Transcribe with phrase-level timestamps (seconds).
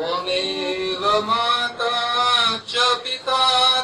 [0.00, 1.94] त्वमेव माता
[2.68, 3.40] च पिता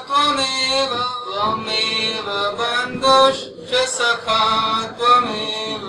[0.07, 0.93] त्वमेव
[1.27, 4.41] त्वमेव बन्धुश्च सखा
[4.99, 5.85] त्वमेव।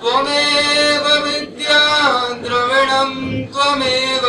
[0.00, 1.80] त्वमेव विद्या
[2.44, 3.12] द्रविणं
[3.52, 4.26] त्वमेव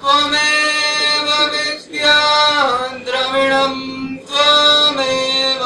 [0.00, 2.18] त्वमेव विद्या
[3.06, 3.74] द्रविणं
[4.30, 5.62] त्वमेव।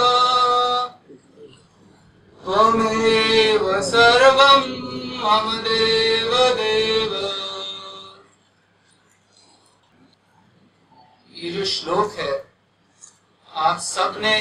[2.45, 4.62] त्वमेव सर्वं
[5.23, 6.05] मम देव
[11.36, 12.32] ये श्लोक है,
[13.48, 14.34] आप सबने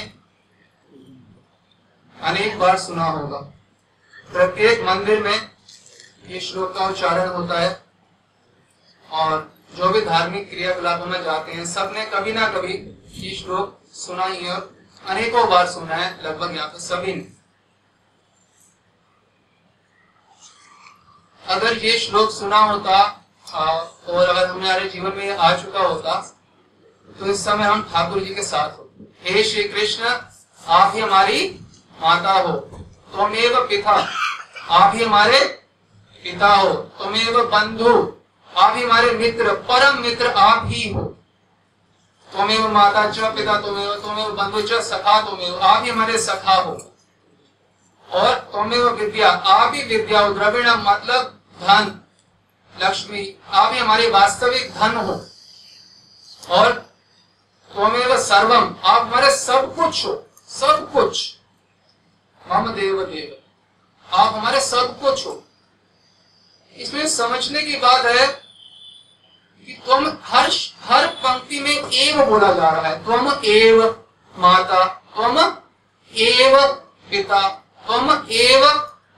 [2.16, 3.38] अनेक बार सुना होगा।
[4.30, 5.50] प्रत्येक मंदिर में
[6.28, 7.82] ये श्लोक का उच्चारण होता है
[9.10, 12.74] और जो भी धार्मिक क्रियाकलापों में जाते हैं, सबने कभी ना कभी
[13.18, 17.32] ये श्लोक सुना ही है और अनेकों बार सुना है, लगभग यहाँ पर सभी ने।
[21.44, 23.02] अगर ये श्लोक सुना होता
[23.54, 26.22] और अगर हमारे जीवन में आ चुका होता
[27.20, 28.92] तो इस समय हम ठाकुर जी के साथ हो।
[29.24, 30.04] हे श्री कृष्ण,
[30.68, 31.60] आप ही हमारी
[32.02, 32.54] माता हो।
[33.14, 34.10] तुमेव पिता,
[34.70, 35.40] आप ही हमारे
[36.24, 38.18] पिता हो। तुमेव बंधु,
[38.58, 41.02] आप ही हमारे मित्र, परम मित्र आप ही हो।
[42.34, 46.92] तुमेव माता च पिता तुमेव तुमेव बंधु च सखा तुमेव आप ही हमारे सखा हो।
[48.12, 52.00] और तुमेव विद्या, आप ही विद्या हो। द्रविण मतलब धन।
[52.84, 55.26] लक्ष्मी, आप ही हमारे वास्तविक धन हो।
[56.50, 56.93] और
[57.74, 61.36] त्वमेव सर्वम। आप हमारे सब कुछ हो। सब कुछ।
[62.52, 65.44] मम देव देव आप हमारे सब कुछ हो।
[66.76, 68.28] इसमें समझने की बात है
[69.66, 70.50] कि तुम हर
[70.84, 75.38] हर पंक्ति में एव बोला जा रहा है। तुम एव माता तुम
[76.14, 76.66] एव
[77.10, 77.48] पिता
[77.88, 78.68] तुम एव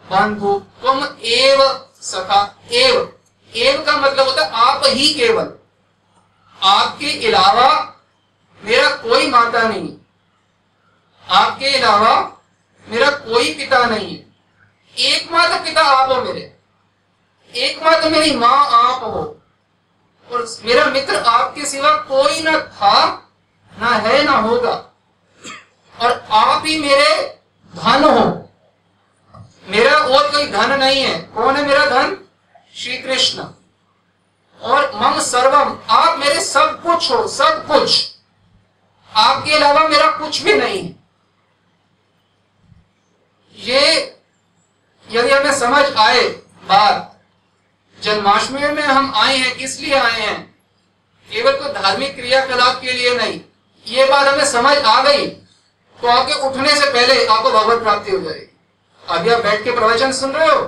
[0.06, 3.14] बंधु तुम एव सखा, एव।
[3.56, 5.52] एव का मतलब होता है आप ही केवल।
[6.62, 7.95] आपके अलावा
[8.66, 9.98] मेरा कोई माता नहीं।
[11.30, 12.38] आपके अलावा
[12.88, 14.26] मेरा कोई पिता नहीं है।
[14.98, 16.56] एकमात्र पिता आप हो मेरे।
[17.56, 19.42] एकमात्र मेरी माँ आप हो।
[20.32, 23.30] और मेरा मित्र आपके सिवा कोई ना था,
[23.80, 24.92] ना है, ना होगा।
[26.02, 27.40] और आप ही मेरे
[27.76, 28.50] धन हो।
[29.68, 32.26] मेरा और कोई धन नहीं है। कौन है मेरा धन?
[32.76, 33.44] श्री कृष्ण।
[34.62, 38.15] और मम सर्वम, आप मेरे सब कुछ हो, सब कुछ।
[39.16, 40.94] आपके अलावा मेरा कुछ भी नहीं।
[43.56, 43.82] ये
[45.08, 46.28] यदि हमें समझ आए
[46.64, 47.12] बात,
[47.98, 50.56] जन्माष्टमी में हम आए हैं, किस लिए आए हैं?
[51.30, 53.40] केवल तो धार्मिक क्रियाकलाप के लिए नहीं।
[53.86, 55.28] ये बात हमें समझ आ गई
[56.00, 58.52] तो आपके उठने से पहले आपको भगवत प्राप्ति हो जाएगी।
[59.04, 60.62] अभी आप बैठ के प्रवचन सुन रहे हो?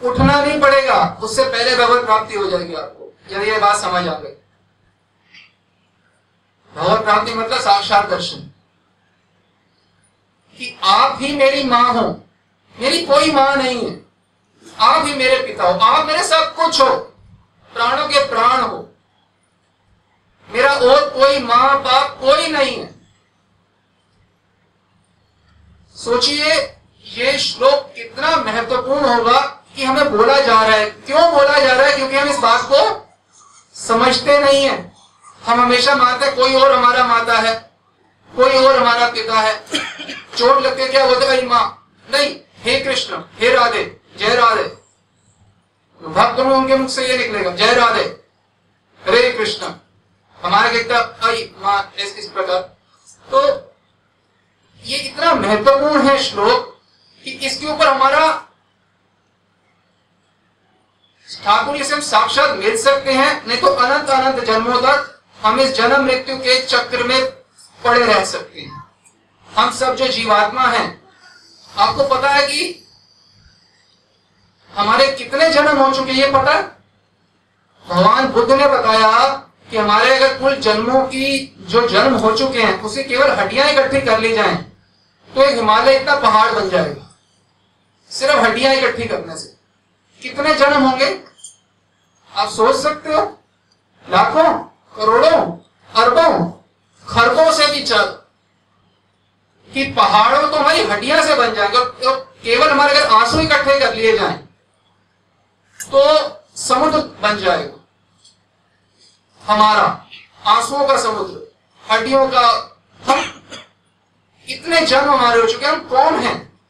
[0.00, 4.14] उठना नहीं पड़ेगा, उससे पहले भगवत प्राप्ति हो जाएगी आपको। यदि ये बात समझ आ
[4.14, 4.34] गई।
[6.76, 8.50] भगवत प्राप्ति मतलब साक्षात दर्शन।
[10.58, 12.20] कि आप ही मेरी माँ हो,
[12.80, 14.04] मेरी कोई माँ नहीं है।
[14.80, 16.96] आप ही मेरे पिता हो, आप मेरे सब कुछ हो,
[17.74, 18.88] प्राणों के प्राण हो।
[20.50, 22.94] मेरा और कोई माँ बाप कोई नहीं है।
[25.96, 26.54] सोचिए,
[27.04, 29.40] ये श्लोक कितना महत्वपूर्ण होगा
[29.76, 31.96] कि हमें बोला जा रहा है। क्यों बोला जा रहा है?
[31.96, 33.08] क्योंकि हम इस बात को
[33.74, 34.93] समझते नहीं है।
[35.46, 37.54] हम हमेशा मानते कोई और हमारा माता है
[38.32, 39.54] कोई और हमारा पिता है।
[40.36, 41.64] चोट लगते क्या बोलते भाई माँ
[42.08, 42.34] नहीं
[42.64, 43.84] हे कृष्ण हे राधे
[44.18, 44.64] जय राधे।
[46.00, 48.04] भक्त उनके मुख से ये निकलेगा जय राधे।
[49.02, 49.72] हरे कृष्ण।
[50.38, 51.28] हमारे कहता
[51.62, 52.60] माँ इस, इस प्रकार।
[53.28, 53.40] तो
[54.82, 56.76] ये इतना महत्वपूर्ण है श्लोक
[57.24, 58.26] कि इसके ऊपर हमारा
[61.44, 65.10] ठाकुर जी से हम साक्षात मिल सकते हैं नहीं तो अनंत अनंत जन्मों तक
[65.44, 67.24] हम इस जन्म मृत्यु के चक्र में
[67.84, 68.84] पड़े रह सकते हैं।
[69.48, 71.02] हम सब जो जीवात्मा हैं,
[71.76, 72.88] आपको पता है कि
[74.74, 76.60] हमारे कितने जन्म हो चुके ये पता?
[77.88, 79.28] भगवान बुद्ध ने बताया
[79.70, 84.00] कि हमारे अगर कुल जन्मों की जो जन्म हो चुके हैं, उसे केवल हड्डियाँ इकट्ठी
[84.00, 84.56] कर ली जाएँ
[85.34, 87.16] तो एक हिमालय इतना पहाड़ बन जाएगा।
[88.10, 89.56] सिर्फ़ हड्डियाँ इकट्ठी करने से।
[90.22, 91.24] कितने जन्म होंगे?
[92.36, 93.38] आप सोच सकते हो।
[94.10, 95.40] लाखों। करोड़ों,
[95.90, 96.50] अरबों,
[97.06, 98.04] खरबों से भी चल।
[99.70, 103.94] कि पहाड़ों तो हमारी हड्डियाँ से बन जाएँगे तो केवल हमारे अगर आँसू इकट्ठे कर
[103.94, 104.36] लिए जाए
[105.80, 106.02] तो
[106.56, 107.80] समुद्र बन जाएगा।
[109.40, 110.06] हमारा
[110.46, 111.52] आंसुओं का समुद्र,
[111.84, 112.46] हड्डियों का
[113.00, 113.42] हम
[114.48, 116.60] इतने जन्म हमारे हो चुके हम कौन हैं?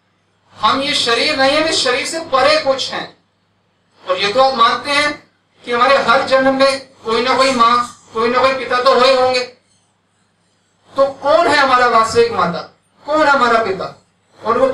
[0.56, 3.16] हम ये शरीर नहीं है इस शरीर से परे कुछ हैं।
[4.04, 5.12] और ये तो आप मानते हैं
[5.64, 9.14] कि हमारे हर जन्म में कोई ना कोई माँ कोई ना कोई पिता तो हुए
[9.14, 9.40] होंगे।
[10.92, 12.60] तो कौन है हमारा वास्तविक माता?
[13.04, 13.86] कौन हमारा पिता?
[14.38, 14.66] और वो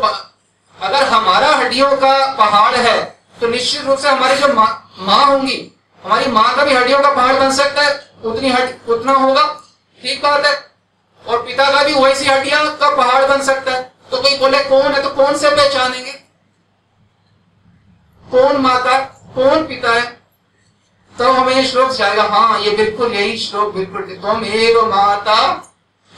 [0.79, 3.03] अगर हमारा हड्डियों का पहाड़ है
[3.41, 5.73] तो निश्चित रूप से हमारी जो माँ होंगी,
[6.03, 9.43] हमारी माँ का भी हड्डियों का पहाड़ बन सकता है। उतनी हड उतना होगा।
[10.01, 10.55] ठीक बात है।
[11.25, 14.93] और पिता का भी वैसी हड्डियाँ का पहाड़ बन सकता है। तो कोई बोले, कौन
[14.93, 15.03] है?
[15.03, 16.13] तो कौन से पहचानेंगे?
[18.27, 18.99] कौन माता,
[19.35, 20.19] कौन पिता है?
[21.20, 25.34] तो हमें ये श्लोक जाएगा हाँ ये बिल्कुल यही श्लोक बिल्कुल तुम एक माता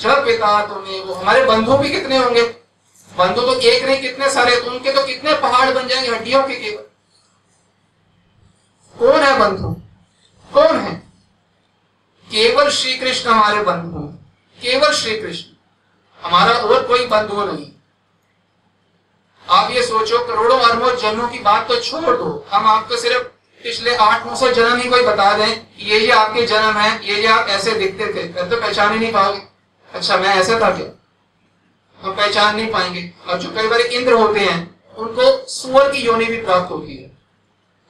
[0.00, 2.42] जब पिता तुम्हें वो हमारे बंधु भी कितने होंगे?
[3.10, 4.60] बंधु तो एक नहीं, कितने सारे?
[4.60, 6.84] तो उनके तो कितने पहाड़ बन जाएँगे, हड्डियों के केवल।
[8.96, 9.74] कौन है बंधु?
[10.50, 10.94] कौन है?
[12.28, 14.06] केवल श्री कृष्ण हमारे बंधु
[14.58, 17.70] केवल श्री कृष्ण हमारा और कोई बंधु नहीं।
[19.50, 23.94] आप ये सोचो, करोड़ों अरबों जन्मों की बात तो छोड़ दो। हम आपको सिर्फ़ पिछले
[23.96, 27.26] आठ, नौ सौ जन्म ही कोई बता दें ये ये आपके जन्म है, ये ये
[27.26, 29.40] आप ऐसे दिखते थे। फिर तो पहचान ही नहीं पाओगे
[29.90, 30.90] अच्छा मैं ऐसा था क्या?
[32.00, 36.24] हम पहचान नहीं पाएँगे। और जो कई बार इंद्र होते हैं, उनको सुअर की योनि
[36.24, 37.08] भी प्राप्त होती है।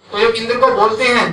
[0.09, 1.31] तो जब इंद्र को बोलते हैं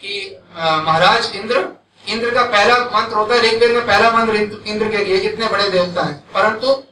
[0.00, 1.64] कि महाराज, इंद्र
[2.08, 4.36] इंद्र का पहला मंत्र होता है, ऋग्वेद में पहला मंत्र
[4.66, 6.82] इंद्र के लिए, इतने बड़े देवता हैं। परंतु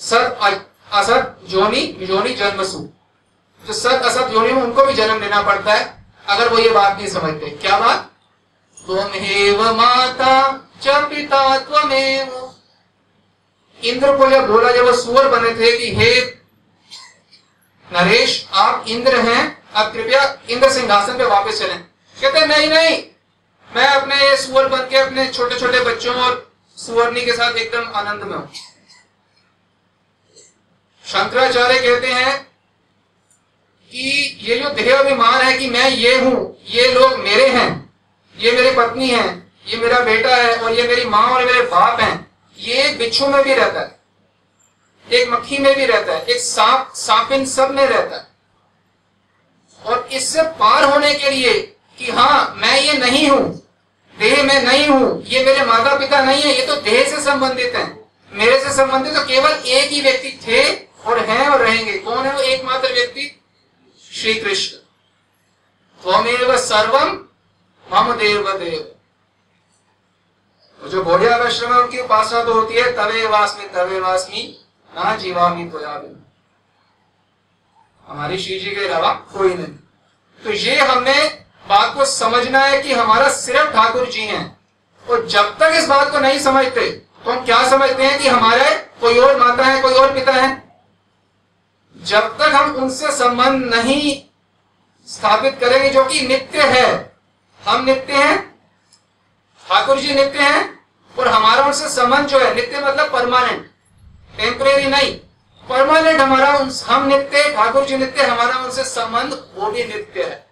[0.00, 0.38] सत
[0.92, 2.88] असत, जोनी जोनी जन्मसु।
[3.62, 6.96] जो सत, असत, जोनी में उनको भी जन्म लेना पड़ता है। अगर वो ये बात
[6.96, 8.10] नहीं समझते, क्या बात?
[8.78, 12.40] त्वमेव माता च पिता त्वमेव।
[13.80, 16.20] इंद्र को जब बोला, जब वो सुअर बने थे कि, हे
[17.88, 21.78] नरेश, आप इंद्र हैं आप कृपया इंद्र सिंहासन पे वापस चलें।
[22.16, 23.02] कहते नहीं नहीं,
[23.70, 27.92] मैं अपने ये सुअर बन के अपने छोटे छोटे बच्चों और सुअरनी के साथ एकदम
[27.94, 28.48] आनंद में हूँ।
[31.04, 32.53] शंकराचार्य कहते हैं
[34.44, 37.70] ये जो देह अभिमान है कि मैं ये हूँ, ये लोग मेरे हैं,
[38.36, 39.26] ये मेरी पत्नी है,
[39.66, 42.14] ये मेरा बेटा है, और ये मेरी माँ और मेरे बाप हैं,
[42.56, 43.98] ये बिच्छू में भी रहता है,
[45.06, 48.32] एक मक्खी में भी रहता है, एक सांप, सांपिन सब में रहता है।
[49.80, 51.52] और इससे पार होने के लिए
[51.98, 53.42] कि हाँ मैं ये नहीं हूँ,
[54.16, 57.74] देह में नहीं हूँ, ये मेरे माता पिता नहीं है, ये तो देह से संबंधित
[57.76, 57.86] है।
[58.32, 60.62] मेरे से संबंधित तो केवल एक ही व्यक्ति थे
[61.06, 62.40] और हैं और रहेंगे। कौन है वो?
[62.40, 63.30] एकमात्र व्यक्ति
[64.14, 64.76] श्री कृष्ण
[66.00, 67.08] त्वमेव सर्वम
[67.86, 68.90] मम देव देव
[70.80, 74.42] जो गौड़िया आश्रम है, उनकी उपासना तो होती है, तवे वासमी तवे वासमी,
[74.92, 75.78] ना जीवामी तो
[78.06, 79.66] हमारी श्री जी के अलावा कोई नहीं।
[80.40, 81.14] तो ये हमने
[81.68, 84.58] बात को समझना है कि हमारा सिर्फ़ ठाकुर जी हैं।
[85.04, 86.90] और जब तक इस बात को नहीं समझते
[87.24, 90.63] तो हम क्या समझते हैं कि हमारे कोई और माता है, कोई और पिता है?
[92.04, 94.22] जब तक हम उनसे संबंध नहीं
[95.08, 97.16] स्थापित करेंगे, जो कि नित्य है।
[97.68, 98.58] हम नित्य हैं,
[99.68, 100.86] ठाकुर जी नित्य हैं,
[101.18, 103.70] और हमारा उनसे संबंध जो है, नित्य मतलब परमानेंट
[104.36, 105.16] टेम्परेरी नहीं।
[105.68, 110.46] परमानेंट हमारा हम नित्य, ठाकुर जी नित्य, हमारा उनसे संबंध वो भी नित्य है।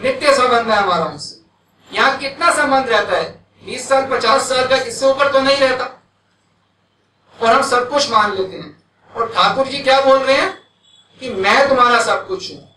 [0.00, 1.42] नित्य संबंध है हमारा उनसे।
[1.96, 3.44] यहाँ कितना संबंध रहता है?
[3.64, 5.84] बीस साल, पचास साल का, इससे ऊपर तो नहीं रहता।
[7.42, 8.81] और हम सब कुछ मान लेते हैं।
[9.16, 10.62] और ठाकुर जी क्या बोल रहे हैं?
[11.20, 12.72] कि मैं तुम्हारा सब कुछ हूँ।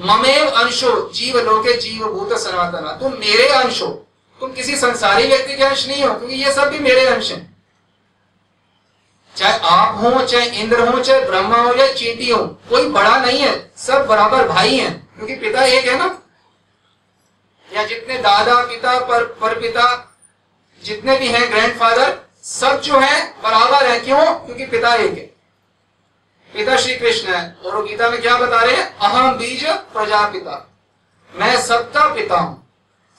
[0.00, 3.88] ममेव अंशो, जीव लोके जीव भूत सनातना। तुम मेरे अंश हो।
[4.40, 7.56] तुम किसी संसारी व्यक्ति के अंश नहीं हो, क्योंकि ये सब भी मेरे अंश हैं।
[9.36, 13.40] चाहे आप हो, चाहे इंद्र हो, चाहे ब्रह्मा हो, या चीटी हो, कोई बड़ा नहीं
[13.40, 16.22] है, सब बराबर भाई हैं। क्योंकि पिता एक है ना।
[17.74, 20.16] या जितने दादा पिता, पर पर पिता,
[20.84, 24.34] जितने भी हैं ग्रैंडफादर सब जो है, बराबर है। क्यों?
[24.34, 25.35] क्योंकि पिता एक है।
[26.56, 28.98] पिता श्री कृष्ण है और गीता में क्या बता रहे हैं?
[28.98, 30.54] अहम बीज प्रजापिता।
[31.34, 32.70] मैं सबका पिता हूँ।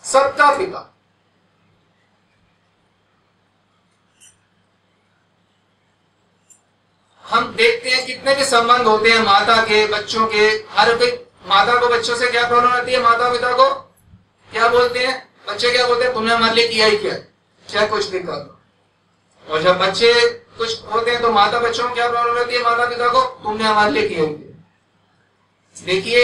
[0.04, 0.94] सबका पिता।
[7.26, 11.12] हम देखते हैं कितने भी संबंध होते हैं माता के, बच्चों के, हर कोई
[11.46, 13.00] माता को बच्चों से क्या प्रॉब्लम आती है?
[13.00, 13.70] माता पिता को
[14.52, 15.30] क्या बोलते हैं?
[15.50, 16.14] बच्चे क्या बोलते हैं?
[16.14, 17.16] तुमने हमारे लिए किया ही क्या।
[17.70, 18.58] चाहे कुछ भी कर
[19.48, 20.14] और जब बच्चे
[20.58, 22.64] कुछ होते हैं तो माता बच्चों क्या प्रॉब्लम रहती है?
[22.64, 23.22] माता पिता को?
[23.44, 24.26] तुमने हमारे लिए किया
[25.78, 26.22] देखिए,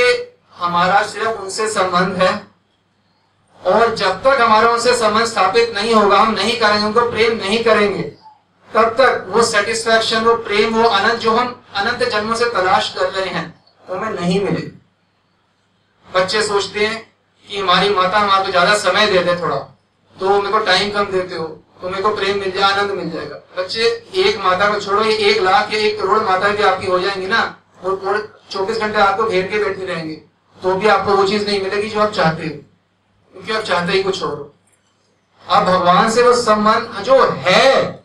[0.55, 2.31] हमारा सिर्फ़ उनसे संबंध है।
[3.61, 7.63] और जब तक हमारा उनसे संबंध स्थापित नहीं होगा, हम नहीं करेंगे, उनको प्रेम नहीं
[7.63, 8.03] करेंगे,
[8.69, 13.09] तब तक वो सेटिस्फेक्शन वो प्रेम, वो अनंत जो हम अनंत जन्मों से तलाश कर
[13.09, 14.71] रहे हैं, वो हमें नहीं मिले
[16.07, 16.97] बच्चे सोचते हैं
[17.47, 19.55] कि हमारी माता हमारे को ज़्यादा समय दे दे थोड़ा।
[20.15, 23.11] तो मेरे को टाइम कम देते हो। तो मेरे को प्रेम मिल जाए, आनंद मिल
[23.11, 26.87] जाएगा। बच्चे, एक माता को छोड़ो, ये एक लाख या एक करोड़ माता भी आपकी
[26.87, 30.13] हो जाएँगी ना। और चौबीस घंटे आपको घेर के बैठे रहेंगे।
[30.63, 34.03] तो भी आपको वो चीज़ नहीं मिलेगी जो आप चाहते हो। क्योंकि आप चाहते ही
[34.03, 34.53] कुछ और
[35.49, 38.03] आप भगवान से वो संबंध जो है,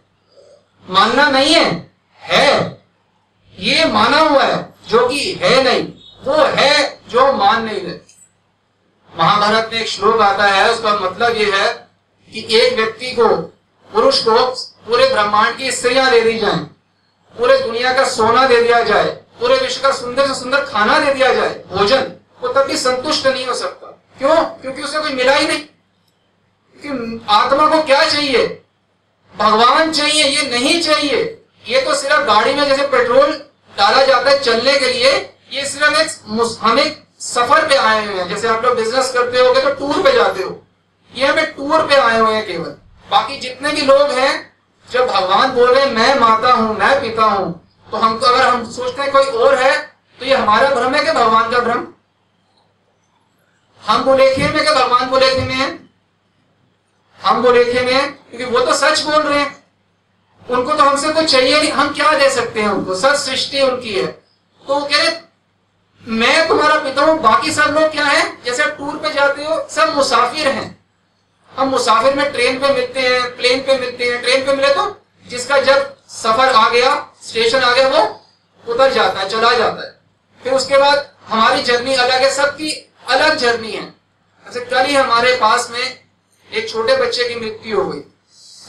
[0.91, 2.83] मानना नहीं है है।
[3.59, 5.89] ये माना हुआ है, जो कि है नहीं,
[6.25, 7.99] वो है जो मान नहीं रहे।
[9.19, 11.89] महाभारत में एक श्लोक आता है, उसका मतलब ये है
[12.33, 13.55] कि एक व्यक्ति को
[13.93, 14.47] पुरुष को
[14.87, 16.59] पूरे ब्रह्मांड की स्त्रियाँ दे दी जाए।
[17.39, 21.15] पूरे दुनिया का सोना दे दिया जाए। पूरे विश्व का सुंदर से सुंदर खाना दे
[21.15, 23.87] दिया जाए। भोजन वो तब भी संतुष्ट नहीं हो सकता।
[24.19, 24.37] क्यों?
[24.37, 25.61] क्योंकि उसे कोई मिला ही नहीं।
[26.83, 28.63] क्योंकि आत्मा को क्या चाहिए?
[29.37, 33.33] भगवान चाहिए, ये नहीं चाहिए। ये तो सिर्फ़ गाड़ी में जैसे पेट्रोल
[33.79, 38.15] डाला जाता है चलने के लिए, ये सिर्फ़ एक हम एक सफ़र पे आए हुए
[38.15, 40.63] हैं। जैसे आप लोग बिज़नेस करते हो तो टूर पे जाते हो।
[41.15, 42.75] ये हमें टूर पे आए हुए हैं केवल।
[43.11, 44.57] बाकी जितने भी लोग हैं,
[44.89, 49.03] जब भगवान बोल, मैं माता हूँ, मैं पिता हूँ तो हम तो अगर हम सोचते
[49.03, 49.77] हैं कोई और है
[50.19, 51.87] तो ये हमारा भ्रम है कि भगवान का भ्रम?
[53.83, 55.55] हम बोलेखे में क्या भगवान बोलेखे में?
[55.55, 55.79] है
[57.21, 58.13] हम बोलेखे में?
[58.13, 59.65] क्योंकि वो तो सच बोल रहे हैं।
[60.51, 62.95] उनको तो हमसे कुछ चाहिए नहीं। हम क्या दे सकते हैं उनको?
[62.95, 65.17] सच सृष्टि उनकी है। तो वो कह रहे,
[66.03, 68.43] मैं तुम्हारा पिता हूँ, बाकी सब लोग क्या है?
[68.45, 70.88] जैसे टूर पे जाते हो, सब मुसाफिर हैं।
[71.59, 75.01] हम मुसाफिर में ट्रेन पे मिलते हैं, प्लेन पे मिलते हैं। ट्रेन पे मिले तो
[75.27, 76.91] जिसका जब सफ़र आ गया,
[77.23, 80.01] स्टेशन आ गया, वो उतर जाता है, चला जाता है।
[80.43, 82.71] फिर उसके बाद हमारी जर्नी अलग है, सबकी
[83.09, 83.83] अलग जर्नी है।
[84.47, 85.81] अच्छा कल ही हमारे पास में
[86.51, 88.01] एक छोटे बच्चे की मृत्यु हो गई।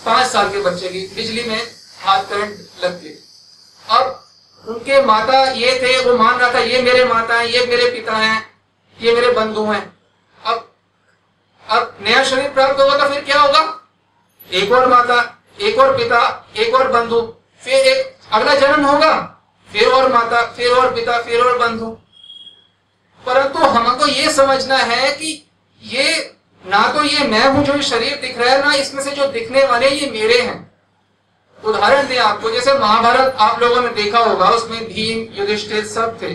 [0.06, 1.62] पाँच साल के बच्चे की, बिजली में
[2.02, 3.16] हाथ करंट लग गई।
[3.90, 4.26] अब
[4.68, 8.18] उनके माता ये थे, वो मान रहा था, ये मेरे माता है, ये मेरे पिता
[8.18, 8.46] हैं,
[9.00, 9.99] ये मेरे बंधु हैं।
[11.70, 13.90] अब नया शरीर प्राप्त होगा तो फिर क्या होगा?
[14.52, 17.22] एक और माता, एक और पिता, एक और बंधु,
[17.64, 19.36] फिर एक, अगला जन्म होगा,
[19.72, 21.86] फिर और माता, फिर और पिता, फिर और बंधु।
[23.26, 25.50] परंतु हमको ये समझना है कि
[25.84, 26.36] ये,
[26.66, 29.64] ना तो ये मैं हूँ जो शरीर दिख रहा है, ना इसमें से जो दिखने
[29.64, 30.72] वाले ये मेरे हैं।
[31.66, 36.34] उदाहरण दें आपको, जैसे महाभारत आप लोगों ने देखा होगा, उसमें भीम, युधिष्ठिर सब थे।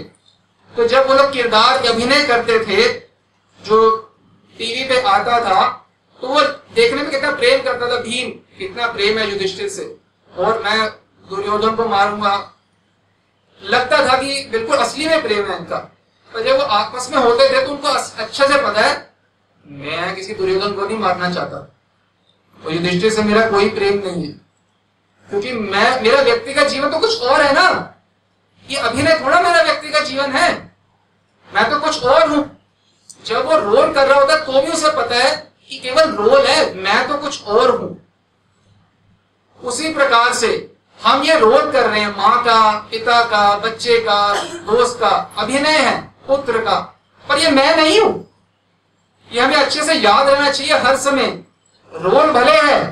[0.76, 2.90] तो जब वो लोग किरदार अभिनय करते थे,
[3.60, 4.10] जो
[4.58, 5.86] टीवी पे आता था
[6.20, 6.40] तो वो
[6.74, 9.96] देखने में कितना प्रेम करता था, भीम, कितना प्रेम है युधिष्ठिर से।
[10.36, 10.88] और मैं
[11.28, 12.52] दुर्योधन को मारूँगा।
[13.62, 15.76] लगता था कि बिल्कुल असली में प्रेम है इनका।
[16.34, 19.14] पर जब वो आपस में होते थे तो उनको अच्छे से पता है,
[19.66, 21.74] मैं किसी दुर्योधन को नहीं मारना चाहता।
[22.66, 24.32] और युधिष्ठिर से मेरा कोई प्रेम नहीं है।
[25.30, 27.94] क्योंकि मैं, मेरा व्यक्ति का जीवन तो कुछ और है ना।
[28.70, 30.76] ये अभिनय थोड़ा मेरा व्यक्ति का जीवन है।
[31.54, 32.53] मैं तो कुछ और हूँ।
[33.26, 35.34] जब वो रोल कर रहा होता तो भी उसे पता है
[35.70, 37.96] कि केवल रोल है, मैं तो कुछ और हूँ।
[39.60, 44.34] उसी प्रकार से हम ये रोल कर रहे हैं, माँ का, पिता का, बच्चे का,
[44.66, 46.78] दोस्त का, अभिनय है, पुत्र का।
[47.24, 48.30] पर ये मैं नहीं हूँ।
[49.30, 51.26] ये हमें अच्छे से याद रहना चाहिए, हर समय
[51.92, 52.82] रोल भले है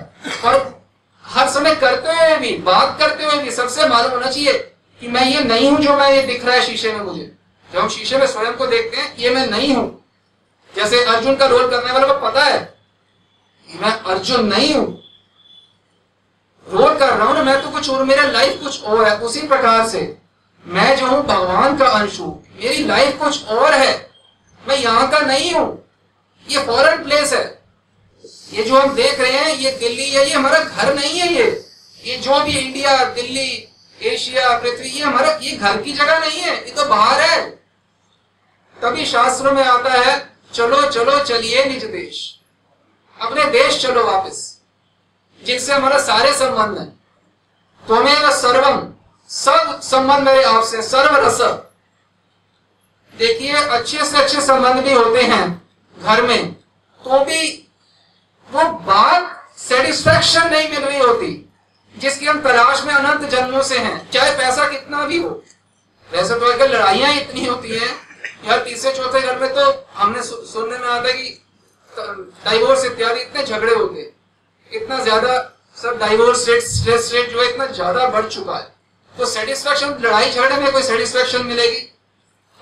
[0.44, 0.82] और
[1.24, 4.52] हर समय करते हुए भी, बात करते हुए भी सबसे मालूम होना चाहिए
[5.00, 7.32] कि मैं ये नहीं हूँ जो मैं ये दिख रहा है शीशे में मुझे।
[7.70, 10.01] जब हम शीशे में स्वयं को देखते हैं, ये मैं नहीं हूँ।
[10.76, 12.74] जैसे अर्जुन का रोल करने वाले को पता है
[13.68, 15.02] मैं अर्जुन नहीं हूँ।
[16.72, 19.46] रोल कर रहा हूँ ना, मैं तो कुछ और, मेरा लाइफ कुछ और है, उसी
[19.48, 20.18] प्रकार से।
[20.66, 24.10] मैं जो हूँ, भगवान का अंश हूँ। मेरी लाइफ कुछ और है।
[24.68, 25.88] मैं यहाँ का नहीं हूँ।
[26.48, 27.62] ये फॉरेन प्लेस है।
[28.52, 31.68] ये जो हम देख रहे हैं, ये दिल्ली है, ये हमारा घर नहीं है ये।
[32.04, 36.54] ये जो भी इंडिया दिल्ली एशिया पृथ्वी, ये हमारा, ये घर की जगह नहीं है,
[36.54, 37.50] ये तो बाहर है।
[38.82, 42.18] तभी शास्त्रों में आता है चलो चलो, चलिए निज देश।
[43.18, 44.38] अपने देश चलो वापस,
[45.42, 46.86] जिनसे हमारा सारे संबंध है।
[47.84, 48.88] तुम्हें सर्वम
[49.30, 51.40] सब संबंध मेरे आपसे सर्व रस
[53.12, 55.62] देखिए, अच्छे से अच्छे संबंध भी होते हैं
[55.96, 56.52] घर में
[57.04, 57.48] तो भी
[58.48, 61.28] वो बात सेटिस्फेक्शन नहीं मिल रही होती,
[61.94, 65.28] जिसकी हम तलाश में अनंत जन्मों से हैं। चाहे पैसा कितना भी हो,
[66.10, 67.90] वैसे तो अगर लड़ाइयाँ इतनी होती हैं।
[68.42, 71.38] यार तीसरे चौथे घर में तो हमने सु, सुनने में आता कि
[72.44, 74.10] डाइवोर्स इत्यादि इतने झगड़े होते
[74.70, 75.38] इतना ज़्यादा
[75.76, 78.70] सब डाइवोर्स रेट स्ट्रेस रेट जो है इतना ज़्यादा बढ़ चुका है।
[79.14, 81.88] तो सेटिस्फेक्शन लड़ाई झगड़े में कोई सेटिस्फेक्शन मिलेगी?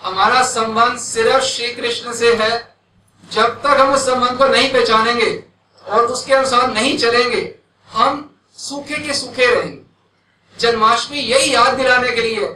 [0.00, 2.50] हमारा संबंध सिर्फ़ श्री कृष्ण से है।
[3.24, 5.32] जब तक हम उस संबंध को नहीं पहचानेंगे
[5.84, 7.42] और उसके अनुसार नहीं चलेंगे
[7.88, 8.26] हम
[8.58, 9.78] सूखे के सूखे रहेंगे।
[10.56, 12.46] जन्माष्टमी यही याद दिलाने के लिए।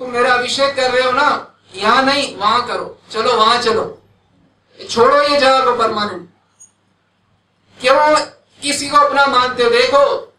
[0.00, 1.28] तुम मेरा अभिषेक कर रहे हो ना?
[1.74, 4.02] यहाँ नहीं, वहाँ करो। चलो, वहाँ चलो।
[4.90, 6.28] छोड़ो ये जगह को परमानेंट
[7.80, 8.16] क्यों
[8.62, 9.70] किसी को अपना मानते हो?
[9.70, 10.32] देखो,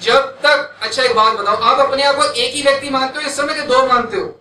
[0.00, 3.28] जब तक अच्छा एक बात बताओ, आप अपने आप को एक ही व्यक्ति मानते हो?
[3.28, 4.40] इस समय के दो मानते हो?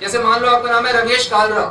[0.00, 1.64] जैसे मान लो आपका नाम है रमेश कालरा।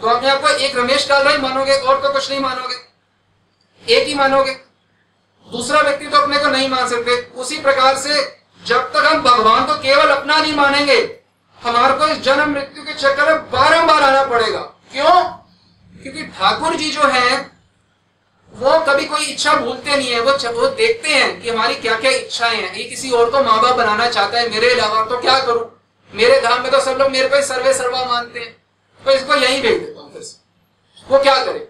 [0.00, 2.74] तो अपने आप को एक रमेश कालरा ही मानोगे, और तो कुछ नहीं मानोगे।
[3.94, 4.52] एक ही मानोगे।
[5.52, 9.66] दूसरा व्यक्ति तो अपने को नहीं मान सकते। उसी प्रकार से, जब तक हम भगवान
[9.66, 11.17] को केवल अपना नहीं मानेंगे
[11.64, 14.60] हमारे को इस जन्म मृत्यु के चक्कर में बारंबार आना पड़ेगा।
[14.92, 15.22] क्यों?
[16.02, 17.58] क्योंकि ठाकुर जी जो है,
[18.54, 22.10] वो कभी कोई इच्छा भूलते नहीं है। वो वो देखते हैं कि हमारी क्या क्या
[22.10, 25.38] इच्छाएँ हैं। ये किसी और को माँ बाप बनाना चाहता है, मेरे अलावा तो क्या
[25.38, 25.64] करूँ?
[26.12, 28.56] मेरे धाम में तो सब लोग मेरे को सर्वे सर्वा मानते हैं।
[29.00, 30.36] तो इसको यहीं भेज देता हूँ फिर से
[31.06, 31.68] वो क्या करे?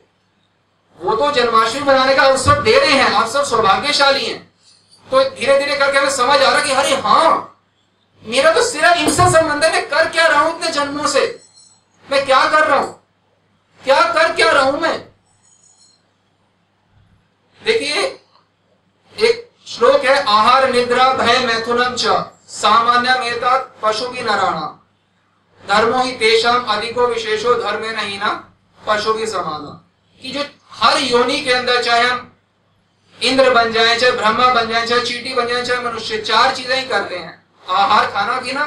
[0.99, 4.39] वो तो जन्माष्टमी बनाने का अवसर दे रहे हैं। आप सब सौभाग्यशाली हैं।
[5.07, 7.48] तो धीरे धीरे करके हमें समझ आ रहा कि अरे हाँ
[8.23, 11.43] मेरा तो सिर्फ़ इनसे संबंध है, मैं कर क्या रहा हूँ इतने जन्मों से?
[12.11, 13.03] मैं क्या कर रहा हूँ?
[13.85, 15.09] क्या कर क्या रहा हूँ मैं?
[17.65, 18.03] देखिए,
[19.17, 24.75] एक श्लोक है, आहार, निद्रा, भय मैथुनम च सामान्य मेता पशु की नारायणा
[25.69, 28.53] धर्मो ही तेषाम अधिको विशेषो धर्म नहीं ना,
[28.87, 29.85] पशु भी समाना।
[30.23, 32.33] कि जो हर योनि के अंदर चाहे हम
[33.23, 36.77] इंद्र बन जाए, चाहे ब्रह्मा बन जाए, चाहे चीटी बन जाए, चाहे मनुष्य, चार चीज़ें
[36.77, 37.38] ही करते हैं।
[37.69, 38.63] आहार खाना पीना,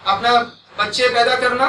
[0.00, 0.32] अपना
[0.78, 1.66] बच्चे पैदा करना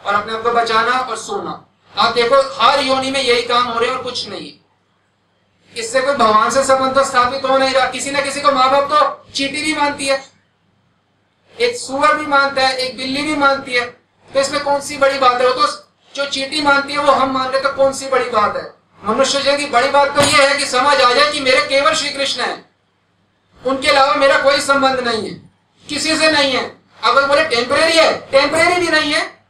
[0.00, 3.78] और अपने आप को बचाना और सोना। आप देखो, हर योनि में यही काम हो
[3.78, 4.52] रहे हैं और कुछ नहीं।
[5.72, 8.70] इससे कोई भगवान से संबंध तो स्थापित हो नहीं रहा। किसी ना किसी को माँ
[8.70, 10.22] बाप तो चीटी भी मानती है,
[11.54, 13.86] एक सुअर भी मानता है, एक बिल्ली भी मानती है।
[14.30, 15.46] तो इसमें कौन सी बड़ी बात है?
[15.46, 15.66] वो तो
[16.14, 18.72] जो चीटी मानती है, वो हम मान रहे तो कौन सी बड़ी बात है?
[19.04, 21.94] मनुष्य जी की बड़ी बात तो ये है कि समझ आ जाए कि मेरे केवल
[21.94, 22.64] श्री कृष्ण है।
[23.62, 25.53] उनके अलावा मेरा कोई संबंध नहीं है।
[25.88, 29.44] किसी से नहीं है। अगर बोले टेम्परेरी है। टेम्परेरी भी नहीं है।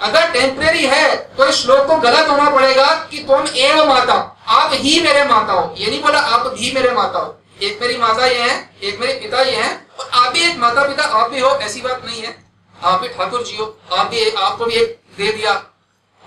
[0.00, 4.14] अगर टेम्परेरी है तो इस श्लोक को गलत होना पड़ेगा कि तुम एव माता
[4.46, 7.96] आप ही मेरे माता हो। ये नहीं बोला, आप भी मेरे माता हो। एक मेरी
[7.96, 11.30] माता ये है, एक मेरे पिता ये है, और आप भी एक माता पिता आप
[11.30, 12.44] भी हो, ऐसी बात नहीं है।
[12.82, 15.52] आप भी ठाकुर जी हो, आप भी, आपको भी एक दे दिया।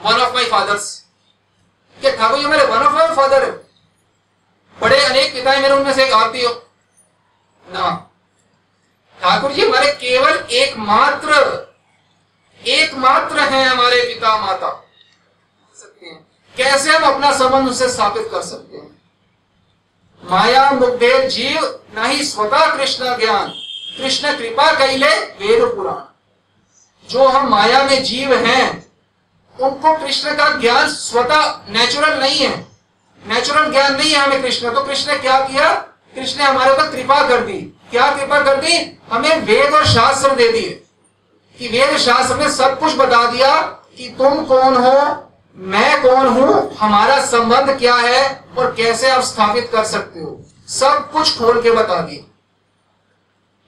[0.05, 1.03] वन ऑफ़ माई फादर्स
[2.01, 3.51] क्या ठाकुर जी मेरे वन ऑफ़ माई फादर है?
[4.81, 6.63] बड़े अनेक पिता है मेरे उनमें से एक आप भी हो।
[7.63, 8.06] ना।
[9.21, 11.31] ठाकुर जी, हमारे केवल एकमात्र
[12.65, 14.91] एकमात्र हैं हमारे पिता माता।
[15.75, 16.27] सकते हैं
[16.57, 19.01] कैसे हम अपना संबंध उनसे स्थापित कर सकते हैं?
[20.23, 23.53] माया मुग्धे जीव नहीं स्वतः कृष्ण ज्ञान।
[23.97, 25.99] कृष्ण कृपा कैले वेद पुराण।
[27.09, 28.91] जो हम माया में जीव हैं,
[29.59, 32.67] उनको कृष्ण का ज्ञान स्वतः नेचुरल नहीं है।
[33.27, 35.73] नेचुरल ज्ञान नहीं है हमें कृष्ण। तो कृष्ण क्या किया?
[36.15, 38.96] कृष्ण ने हमारे ऊपर कृपा कर दी। क्या कृपा कर दी?
[39.07, 40.69] हमें वेद और शास्त्र दे दिए
[41.57, 43.55] कि वेद शास्त्र में सब कुछ बता दिया
[43.97, 45.23] कि तुम कौन हो,
[45.57, 50.39] मैं कौन हूँ, हमारा संबंध क्या है और कैसे आप स्थापित कर सकते हो।
[50.69, 52.23] सब कुछ खोल के बता दिया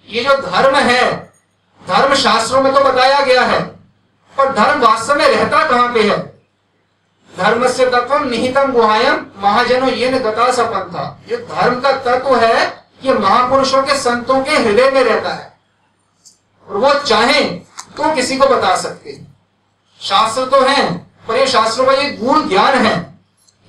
[0.08, 1.06] ये जो धर्म है,
[1.82, 3.60] धर्म शास्त्रों में तो बताया गया है,
[4.34, 6.18] पर धर्म वास्तव में रहता कहाँ पे है?
[7.32, 12.79] धर्म से तत्व निहितम गुहायम, महाजनो ये गता सपन था ये धर्म का तत्व है
[13.02, 15.54] ये महापुरुषों के संतों के हृदय में रहता है।
[16.68, 17.44] और वो चाहे
[17.98, 19.20] तो किसी को बता सकते
[20.02, 20.92] शास्त्र तो है,
[21.28, 22.96] पर ये शास्त्रों का ये गुण ज्ञान है।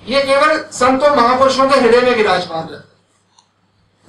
[0.01, 2.89] ये केवल संतों महापुरुषों के हृदय में विराजमान रहता है।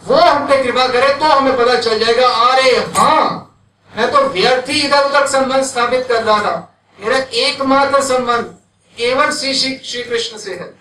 [0.02, 3.48] वो हम पे कृपा करे तो हमें पता चल जाएगा, अरे हाँ
[3.90, 8.44] मैं तो व्यर्थ ही इधर उधर संबंध स्थापित कर रहा था। मेरा एकमात्र संबंध
[8.94, 10.72] केवल श्री श्री कृष्ण से है।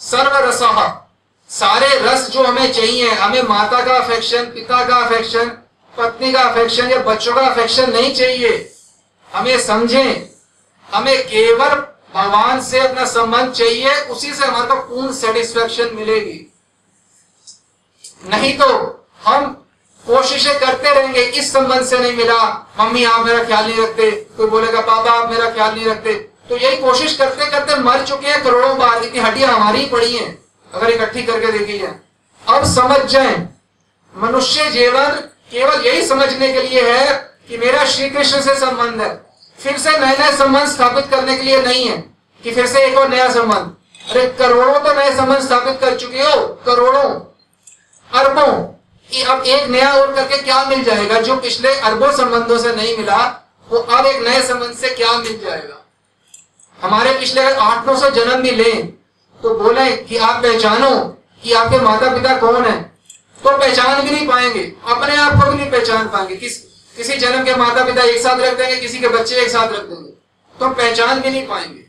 [0.00, 0.86] सर्व रसहा
[1.50, 5.48] सारे रस जो हमें चाहिए, हमें माता का अफेक्शन पिता का अफेक्शन
[5.94, 8.72] पत्नी का अफेक्शन या बच्चों का अफेक्शन नहीं चाहिए।
[9.30, 10.28] हमें समझें,
[10.88, 11.74] हमें केवल
[12.14, 16.40] भगवान से अपना संबंध चाहिए, उसी से हमारे को पूर्ण सेटिस्फेक्शन मिलेगी।
[18.28, 18.68] नहीं तो
[19.24, 19.46] हम
[20.04, 22.42] कोशिशें करते रहेंगे, इस संबंध से नहीं मिला,
[22.80, 26.14] मम्मी आप मेरा ख्याल नहीं रखते, कोई बोलेगा, पापा आप मेरा ख्याल नहीं रखते।
[26.48, 30.45] तो यही कोशिश करते करते मर चुके हैं, करोड़ों बार, इतनी हड्डियाँ हमारी पड़ी हैं।
[30.74, 31.94] अगर इकट्ठी करके देखी जाए।
[32.48, 33.48] अब समझ जाए।
[34.16, 35.10] मनुष्य जीवन
[35.50, 37.14] केवल यही समझने के लिए है
[37.48, 39.26] कि मेरा श्री कृष्ण से संबंध है।
[39.58, 42.96] फिर से नए नए संबंध स्थापित करने के लिए नहीं है कि फिर से एक
[42.96, 43.74] और नया संबंध।
[44.10, 47.20] अरे, करोड़ों तो नए संबंध स्थापित कर चुके हो, करोड़ों,
[48.12, 48.72] अरबों।
[49.26, 51.20] अब एक नया और करके क्या मिल जाएगा?
[51.20, 55.40] जो पिछले अरबों संबंधों से नहीं मिला, वो अब एक नए संबंध से क्या मिल
[55.44, 55.86] जाएगा?
[56.82, 58.95] हमारे पिछले आठ नौ सौ जन्म भी ले
[59.42, 60.90] तो बोले कि आप पहचानो
[61.42, 62.82] कि आपके माता पिता कौन है।
[63.44, 66.56] तो पहचान भी नहीं पाएँगे, अपने आप को भी नहीं पहचान पाएँगे। किस,
[66.96, 69.82] किसी जन्म के माता पिता एक साथ रख देंगे, किसी के बच्चे एक साथ रख
[69.82, 70.10] देंगे।
[70.56, 71.84] तो पहचान भी नहीं पाएँगे।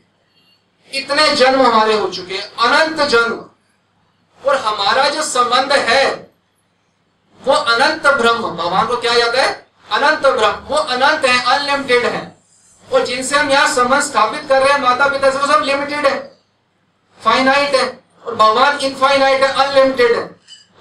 [0.98, 3.44] इतने जन्म हमारे हो चुके हैं, अनंत जन्म।
[4.48, 6.30] और हमारा जो संबंध है,
[7.44, 9.66] वो अनंत ब्रह्म। भगवान को क्या याद है?
[9.92, 12.36] अनंत ब्रह्म। वो अनंत है अनलिमिटेड है।
[12.92, 16.06] और जिनसे हम यहाँ संबंध स्थापित कर रहे हैं माता पिता से वो सब लिमिटेड
[16.06, 16.37] है।
[17.22, 17.86] फाइनाइट है
[18.24, 20.26] और भगवान इनफाइनाइट है अनलिमिटेड है।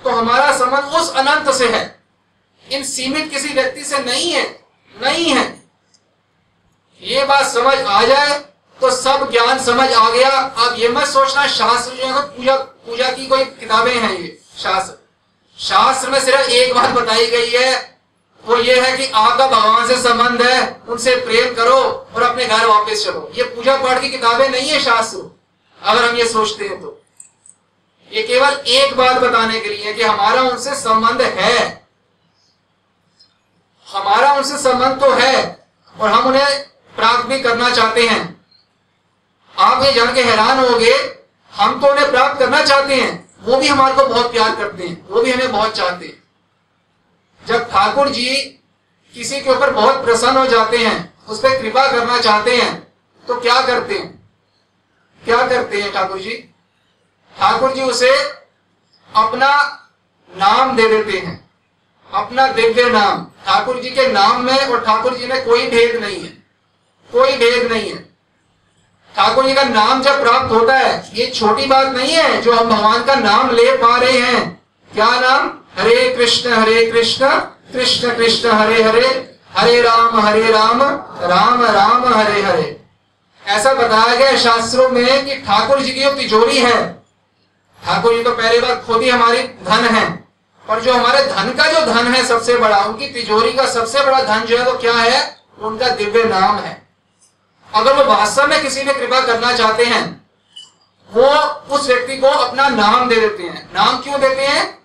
[0.02, 1.86] तो हमारा संबंध उस अनंत से है।
[2.63, 4.43] इन सीमित किसी व्यक्ति से नहीं है
[4.91, 5.45] नहीं है।
[7.02, 8.38] ये बात समझ आ जाए
[8.80, 13.12] तो सब ज्ञान समझ आ गया। अब ये मत सोचना, शास्त्र जो है पूजा पूजा
[13.12, 14.97] की कोई किताबें हैं ये, शास्त्र।
[15.58, 18.00] शास्त्र में सिर्फ़ एक बात बताई गई है,
[18.43, 21.78] वो ये है कि आपका भगवान से संबंध है, उनसे प्रेम करो
[22.15, 25.30] और अपने घर वापस चलो। ये पूजा पाठ की किताबें नहीं है शास्त्र।
[25.82, 27.02] अगर हम ये सोचते हैं तो।
[28.12, 31.88] ये केवल एक बात बताने के लिए कि हमारा उनसे संबंध है।
[33.88, 36.63] हमारा उनसे संबंध तो है और हम उन्हें
[36.96, 38.22] प्राप्त भी करना चाहते हैं।
[39.54, 40.94] आप ये जान के हैरान होगे,
[41.54, 45.08] हम तो उन्हें प्राप्त करना चाहते हैं। वो भी हमारे को बहुत प्यार करते हैं,
[45.10, 46.24] वो भी हमें बहुत चाहते हैं।
[47.42, 48.36] जब ठाकुर जी
[49.16, 52.94] किसी के ऊपर बहुत प्रसन्न हो जाते हैं, उस पर कृपा करना चाहते हैं
[53.28, 54.16] तो क्या करते हैं?
[55.28, 56.34] क्या करते हैं ठाकुर जी?
[57.40, 58.10] ठाकुर जी उसे
[59.16, 59.50] अपना
[60.30, 61.50] नाम दे देते हैं।
[62.13, 66.20] अपना दिव्य नाम। ठाकुर जी के नाम में और ठाकुर जी में कोई भेद नहीं
[66.22, 66.30] है।
[67.12, 67.98] कोई भेद नहीं है।
[69.16, 72.70] ठाकुर जी का नाम जब प्राप्त होता है, ये छोटी बात नहीं है जो हम
[72.70, 74.63] भगवान का नाम ले पा रहे हैं।
[74.94, 75.54] क्या नाम?
[75.78, 77.40] हरे कृष्ण हरे कृष्ण
[77.74, 80.84] कृष्ण कृष्ण, हरे हरे हरे राम हरे राम
[81.22, 82.77] राम राम, हरे हरे।
[83.47, 86.93] ऐसा बताया गया शास्त्रों में कि ठाकुर जी की जो तिजोरी है,
[87.86, 90.27] ठाकुर जी तो पहली बात खुद ही हमारी धन है।
[90.69, 94.21] और जो हमारे धन का जो धन है सबसे बड़ा, उनकी तिजोरी का सबसे बड़ा
[94.21, 95.38] धन जो है वो क्या है?
[95.60, 96.88] उनका दिव्य नाम है।
[97.73, 100.27] अगर वो वास्तव में किसी ने कृपा करना चाहते हैं,
[101.12, 101.29] वो
[101.75, 104.79] उस व्यक्ति को अपना नाम दे देते हैं। नाम क्यों देते हैं?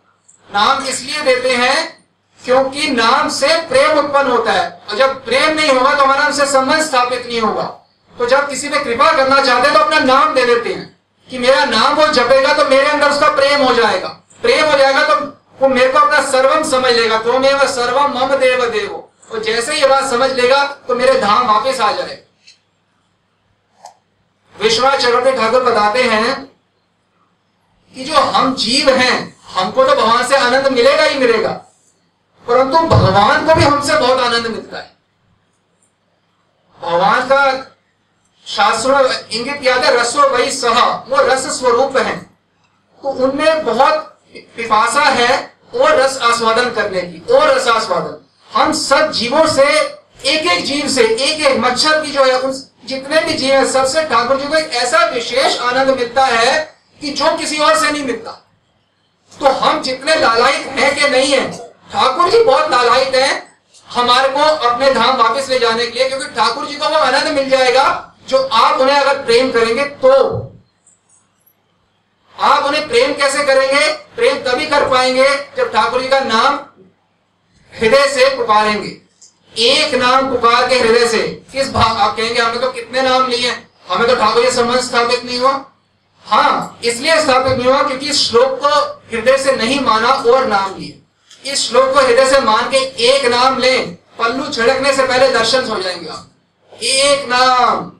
[0.54, 2.06] नाम इसलिए देते हैं
[2.44, 6.46] क्योंकि नाम से प्रेम उत्पन्न होता है। और जब प्रेम नहीं होगा तो हमारा उनसे
[6.46, 7.78] संबंध स्थापित नहीं होगा।
[8.22, 10.84] तो जब किसी पे कृपा करना चाहते हैं तो अपना नाम दे देते हैं
[11.28, 14.08] कि मेरा नाम वो जपेगा तो मेरे अंदर उसका प्रेम हो जाएगा।
[14.42, 15.14] प्रेम हो जाएगा तो
[15.60, 18.98] वो मेरे को अपना सर्वम समझ लेगा। तो मेरा सर्वम मम देव देवो।
[19.32, 22.14] और जैसे ये बात समझ लेगा तो मेरे धाम वापस आ जाएगा
[24.54, 26.36] विश्वनाथ चक्रवर्ती ठाकुर बताते हैं
[27.94, 31.50] कि जो हम जीव हैं, हमको तो भगवान से आनंद मिलेगा ही मिलेगा।
[32.46, 34.90] परंतु भगवान को भी हमसे बहुत आनंद मिलता है।
[36.80, 37.42] भगवान का
[38.52, 39.00] शास्त्रों
[39.32, 42.16] इंगित याद है, रसो वही सह, वो रस स्वरूप है।
[43.02, 44.08] तो उनमें बहुत
[44.56, 45.36] पिपासा है
[45.74, 48.18] और रस आस्वादन करने की और रस आस्वादन।
[48.50, 52.52] हम सब जीवों से एक एक जीव से एक एक मच्छर की जो है उन
[52.84, 56.60] जितने भी जीव है, सबसे ठाकुर जी को एक ऐसा विशेष आनंद मिलता है
[57.00, 58.30] कि जो किसी और से नहीं मिलता।
[59.32, 61.50] तो हम जितने लालायित हैं कि नहीं है,
[61.92, 63.42] ठाकुर जी बहुत लालायित हैं,
[63.86, 67.34] हमारे को अपने धाम वापस ले जाने के लिए, क्योंकि ठाकुर जी को वो आनंद
[67.34, 67.84] मिल जाएगा।
[68.28, 70.12] जो आप उन्हें अगर प्रेम करेंगे तो।
[72.36, 73.88] आप उन्हें प्रेम कैसे करेंगे?
[74.16, 76.58] प्रेम तभी कर पाएँगे जब ठाकुर जी का नाम
[77.72, 78.96] हृदय से पुकारेंगे।
[79.52, 83.50] एक नाम पुकार के हृदय से। किस भाव आप कहेंगे हमें तो कितने नाम लिए
[83.88, 85.52] हमें तो ठाकुर जी संबंध स्थापित नहीं हुआ।
[86.24, 88.68] हाँ इसलिए स्थापित नहीं हुआ क्योंकि श्लोक को
[89.10, 90.98] हृदय से नहीं माना और नाम लिए।
[91.44, 93.78] इस श्लोक को हृदय से मान के एक नाम ले।
[94.18, 96.30] पल्लू छिड़कने से पहले दर्शन हो जाएँगे आप।
[96.72, 97.90] एक नाम।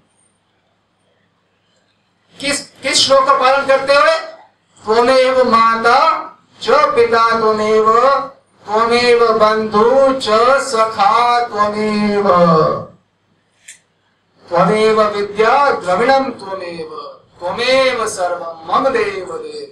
[2.36, 4.18] किस किस श्लोक का पालन करते हुए?
[4.84, 5.98] त्वमेव माता
[6.62, 7.86] जो पिता त्वमेव
[8.66, 10.26] त्वमेव बंधु च
[10.62, 11.12] सखा
[11.46, 12.26] त्वमेव।
[14.46, 16.90] त्वमेव विद्या द्रविणम त्वमेव
[17.40, 19.70] त्वमेव सर्वम मम देव देव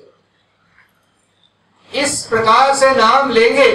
[1.93, 3.71] इस प्रकार से नाम लेंगे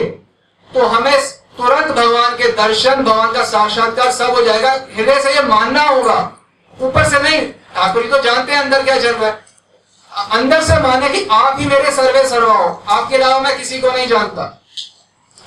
[0.69, 1.17] तो हमें
[1.57, 6.17] तुरंत भगवान के दर्शन, भगवान का साक्षात्कार सब हो जाएगा। हृदय से ये मानना होगा।
[6.77, 7.41] ऊपर से नहीं
[7.75, 9.45] ठाकुर जी तो जानते हैं अंदर क्या चल रहा है।
[10.31, 13.91] अंदर से माने कि आप ही मेरे सर्वे सर्वा हो। आपके अलावा मैं किसी को
[13.91, 14.63] नहीं जानता।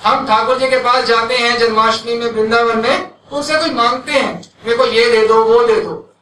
[0.03, 4.53] हम ठाकुर जी के पास जाते हैं जन्माष्टमी में, वृंदावन में। उनसे कुछ मांगते हैं।
[4.65, 6.15] मेरे को ये दे दो, वो दे दो।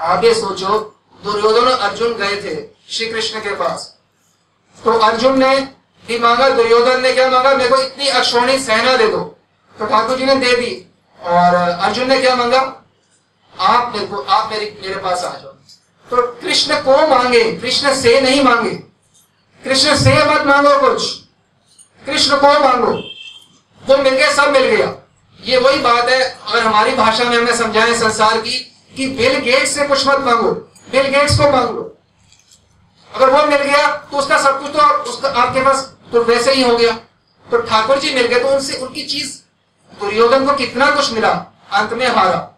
[0.00, 0.78] आगे सोचो,
[1.24, 2.54] दुर्योधन और अर्जुन गए थे
[2.90, 3.96] श्री कृष्ण के पास।
[4.84, 5.60] तो अर्जुन ने
[6.08, 7.54] भी मांगा, दुर्योधन ने क्या मांगा?
[7.54, 9.38] मेरे को इतनी अक्षोणी सेना दे दो।
[9.78, 12.82] तो ठाकुर जी ने दे दी। और अर्जुन ने क्या मांगा?
[13.60, 15.52] आप मेरे को, आप मेरे मेरे पास आ जाओ।
[16.10, 18.70] तो कृष्ण को मांगे, कृष्ण से नहीं मांगे।
[19.64, 21.16] कृष्ण से मत मांगो कुछ।
[22.06, 22.92] कृष्ण को मांगो।
[23.86, 24.94] वो मिल गया, सब मिल गया।
[25.40, 29.74] ये वही बात है, अगर हमारी भाषा में हमने समझाए संसार की, कि बिल गेट्स
[29.74, 30.52] से कुछ मत मांगो।
[30.92, 31.98] बिल गेट्स को मांग। लो
[33.14, 36.62] अगर वो मिल गया तो उसका सब कुछ तो उसका, आपके पास तो वैसे ही
[36.62, 36.92] हो गया।
[37.50, 39.38] तो ठाकुर जी मिल गए तो उनसे, उनकी चीज़,
[40.00, 41.32] दुर्योधन को कितना कुछ मिला,
[41.72, 42.55] अंत में हारा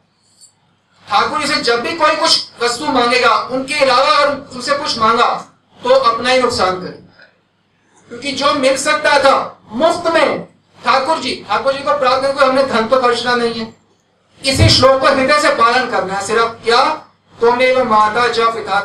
[1.09, 5.27] ठाकुर जी से जब भी कोई कुछ वस्तु मांगेगा, उनके अलावा अगर उनसे कुछ मांगा
[5.81, 7.07] तो अपना ही नुकसान करे।
[8.09, 10.45] क्योंकि जो मिल सकता था, मुफ़्त में,
[10.85, 13.75] ठाकुर जी ठाकुर जी को प्राप्त करके हमने धन तो खर्चना नहीं है।
[14.43, 16.85] इसी श्लोक को हृदय से पालन करना है, सिर्फ़ क्या?
[17.39, 18.81] त्वमेव माता च पिता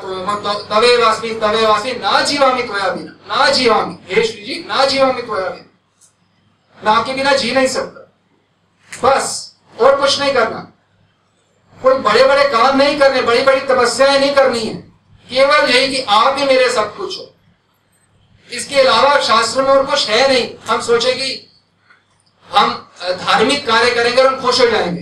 [0.69, 5.21] तवे वास्मी तवे वास्मी ना जीवामी त्वया बिना ना जीवामी। हे श्री जी, ना जीवामी
[5.21, 7.99] त्वया बिना ना के बिना जी नहीं सकता।
[8.91, 10.67] बस, और कुछ नहीं करना।
[11.83, 14.75] कोई बड़े बड़े काम नहीं करने बड़ी बड़ी तपस्याएँ नहीं करनी है।
[15.29, 17.33] केवल यही कि आप ही मेरे सब कुछ हो।
[18.51, 21.49] इसके अलावा शास्त्र में और कुछ है नहीं। हम सोचे कि
[22.51, 25.01] हम धार्मिक कार्य करेंगे और हम खुश हो जाएँगे।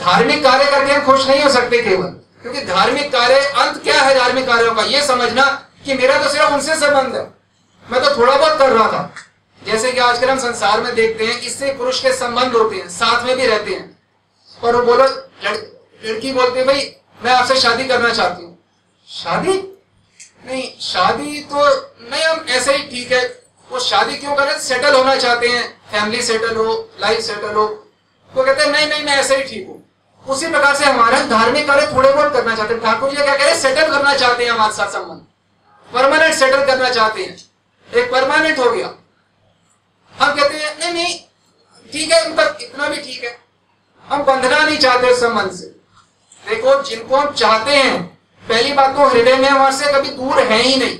[0.00, 2.08] धार्मिक कार्य करके हम खुश नहीं हो सकते केवल।
[2.42, 4.82] क्योंकि धार्मिक कार्य, अंत क्या है धार्मिक कार्यों का?
[4.82, 7.34] ये समझना कि मेरा तो सिर्फ़ उनसे संबंध है।
[7.90, 9.14] मैं तो थोड़ा बहुत कर रहा था।
[9.64, 13.24] जैसे कि आजकल हम संसार में देखते हैं, इससे पुरुष के संबंध होते हैं, साथ
[13.24, 13.98] में भी रहते हैं।
[14.64, 15.08] और वो बोलो
[16.04, 18.58] लड़की बोलती है, भाई, मैं आपसे शादी करना चाहती हूँ।
[19.08, 19.52] शादी?
[20.46, 21.66] नहीं, शादी तो
[22.10, 26.22] नहीं, हम ऐसे ही ठीक है। वो शादी क्यों करें सेटल होना चाहते हैं। फैमिली
[26.22, 27.66] सेटल हो, लाइफ सेटल हो।
[28.34, 29.82] तो कहते हैं, नहीं नहीं, मैं ऐसे ही ठीक हूँ।
[30.26, 33.42] उसी प्रकार से हमारा धार्मिक कार्य थोड़े बहुत करना चाहते हैं। ठाकुर जी क्या कह
[33.42, 33.60] रहे हैं?
[33.60, 35.26] सेटल करना चाहते हैं हमारे साथ संबंध।
[35.94, 37.36] परमानेंट सेटल करना चाहते हैं।
[37.88, 38.86] एक परमानेंट हो गया।
[40.14, 41.18] हम कहते हैं, नहीं नहीं,
[41.92, 43.38] ठीक है मतलब इतना भी ठीक है।
[44.04, 45.81] हम बंधना नहीं चाहते उस संबंध से।
[46.46, 48.02] देखो, जिनको हम चाहते हैं,
[48.42, 50.98] पहली बात तो हृदय में हमारे से कभी दूर है ही नहीं।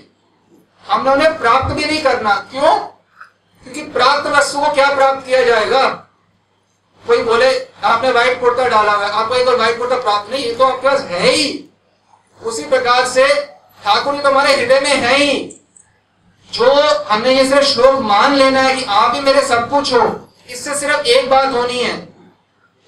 [0.85, 2.77] हमने उन्हें प्राप्त भी नहीं करना। क्यों?
[3.67, 5.83] क्योंकि प्राप्त वस्तु को क्या प्राप्त किया जाएगा?
[7.05, 7.51] कोई बोले,
[7.85, 11.01] आपने व्हाइट कुर्ता डाला हुआ आपको एक व्हाइट कुर्ता प्राप्त नहीं, ये तो आपके पास
[11.03, 11.65] है ही।
[12.41, 13.27] उसी प्रकार से
[13.85, 15.43] ठाकुर जी तो हमारे हृदय में है ही।
[16.51, 16.73] जो
[17.05, 20.75] हमने ये सिर्फ़ श्लोक मान लेना है कि आप ही मेरे सब कुछ हो, इससे
[20.75, 21.97] सिर्फ़ एक बात होनी है।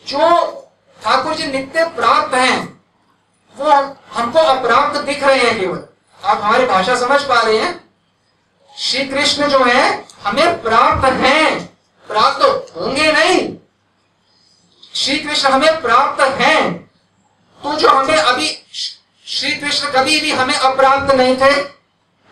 [0.06, 0.60] जो
[1.04, 2.84] ठाकुर जी नित्य प्राप्त हैं।
[3.56, 5.84] वो हमको अप्राप्त दिख रहे हैं केवल।
[6.24, 7.90] आप हमारी भाषा समझ पा रहे हैं?
[8.78, 13.56] श्री कृष्ण जो है, हमें प्राप्त हैं। प्राप्त होंगे नहीं।
[14.94, 16.90] श्री कृष्ण हमें प्राप्त हैं।
[17.62, 18.66] तो जो हमें अभी
[19.26, 21.62] श्री कृष्ण कभी भी हमें अप्राप्त नहीं थे,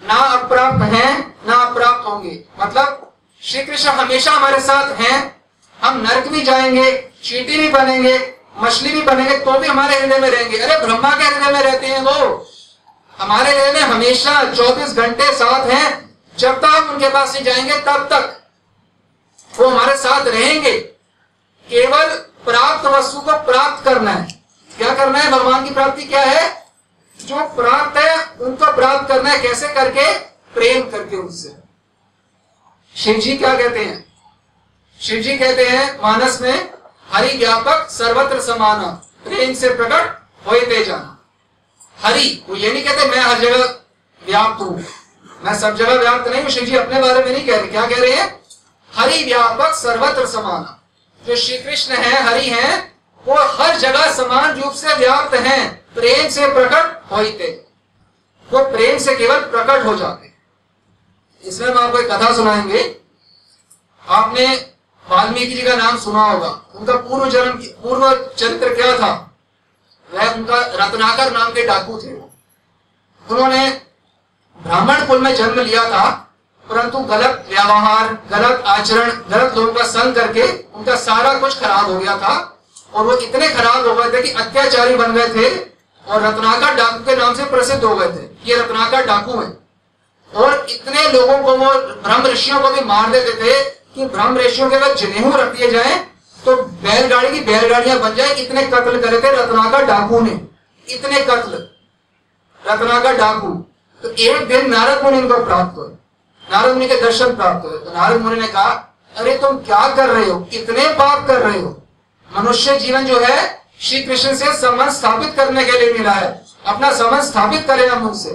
[0.02, 5.44] ना अप्राप्त हैं, ना अप्राप्त होंगे। मतलब श्री कृष्ण हमेशा हमारे साथ हैं।
[5.82, 10.30] हम नरक भी जाएँगे, चीटी भी बनेंगे मछली भी बनेंगे तो भी हमारे हृदय में
[10.30, 12.48] रहेंगे। अरे ब्रह्मा के हृदय में रहते हैं वो।
[13.18, 17.80] हमारे हृदय में हमेशा 24 घंटे साथ हैं। जब तक हम उनके पास नहीं जाएँगे,
[17.80, 18.42] तब तक
[19.58, 20.80] वो हमारे साथ रहेंगे।
[21.68, 22.08] केवल
[22.44, 24.42] प्राप्त वस्तु को प्राप्त करना है।
[24.78, 25.30] क्या करना है?
[25.30, 26.66] भगवान की प्राप्ति क्या है?
[27.20, 30.18] जो प्राप्त है, उनको प्राप्त करना है। कैसे करके?
[30.54, 31.56] प्रेम करके उनसे।
[32.96, 34.12] शिव जी क्या कहते हैं?
[35.00, 36.70] शिव जी कहते हैं, मानस में
[37.12, 38.84] हरि व्यापक सर्वत्र समान,
[39.24, 41.18] प्रेम से प्रकट होते जाना।
[42.02, 43.64] हरि, वो ये नहीं कहते, मैं हर जगह
[44.26, 44.84] व्याप्त हूँ।
[45.44, 47.98] मैं सब जगह व्याप्त नहीं हूँ। जी अपने बारे में नहीं कह रहे, क्या कह
[47.98, 48.42] रहे हैं?
[48.94, 50.78] हरि व्यापक सर्वत्र समान।
[51.26, 52.94] जो श्री कृष्ण है, हरि है,
[53.24, 57.66] वो हर जगह समान रूप से व्याप्त हैं, प्रेम से प्रकट होते।
[58.52, 60.32] वो प्रेम से केवल प्रकट हो जाते।
[61.48, 62.96] इसमें हम आपको एक कथा सुनाएँगे।
[64.08, 64.71] आपने
[65.10, 69.36] वाल्मीकि जी का नाम सुना होगा। उनका पूर्व जन्म पूर्व चरित्र क्या था?
[70.14, 72.12] वह उनका रत्नाकर नाम के डाकू थे।
[73.30, 73.82] उन्होंने
[74.62, 76.34] ब्राह्मण कुल में जन्म लिया था,
[76.70, 80.42] परंतु गलत व्यवहार, गलत आचरण, गलत लोगों का संग करके
[80.74, 82.58] उनका सारा कुछ खराब हो गया था।
[82.94, 85.58] और वो इतने खराब हो गए थे कि अत्याचारी बन गए थे
[86.06, 89.58] और रत्नाकर डाकू के नाम से प्रसिद्ध हो गए थे। ये रत्नाकर डाकू है।
[90.34, 94.70] और इतने लोगों को वो ब्रह्म ऋषियों को भी मार देते थे कि ब्रह्म ऋषियों
[94.70, 96.06] के अगर जनेऊ रख दिए जाए
[96.44, 100.40] तो बैलगाड़ी की बैलगाड़ियाँ बन जाए, इतने कत्ल करे थे रत्नाकर डाकू ने।
[100.88, 101.68] इतने कत्ल।
[102.70, 103.48] रत्नाकर डाकू।
[104.02, 105.88] तो एक दिन नारद मुनि इनको प्राप्त हुए।
[106.52, 110.08] नारद मुनि के दर्शन प्राप्त हुए। तो नारद मुनि ने कहा, अरे, तुम क्या कर
[110.08, 110.40] रहे हो?
[110.40, 111.82] कितने पाप कर रहे हो।
[112.38, 116.92] मनुष्य जीवन जो है श्री कृष्ण से संबंध स्थापित करने के लिए मिला है। अपना
[116.92, 118.30] संबंध स्थापित करे हम उनसे।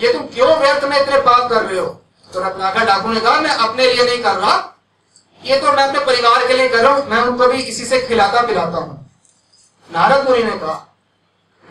[0.00, 2.00] ये तुम क्यों व्यर्थ में इतने पाप कर रहे हो?
[2.34, 4.76] तो रत्नाकर डाकू ने कहा, मैं अपने लिए नहीं कर रहा
[5.42, 8.00] ये तो मैं अपने परिवार के लिए कर रहा हूँ, मैं उनको भी इसी से
[8.00, 8.96] खिलाता पिलाता हूँ।
[9.90, 10.74] नारद मुनि ने कहा,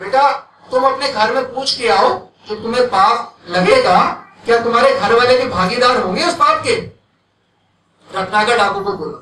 [0.00, 0.30] बेटा,
[0.70, 2.08] तुम अपने घर में पूछ के आओ,
[2.48, 3.98] जो तुम्हें पाप लगेगा,
[4.44, 6.74] क्या तुम्हारे घर वाले भी भागीदार होंगे उस पाप के?
[8.08, 9.18] रत्नाकर डाकू को बोला।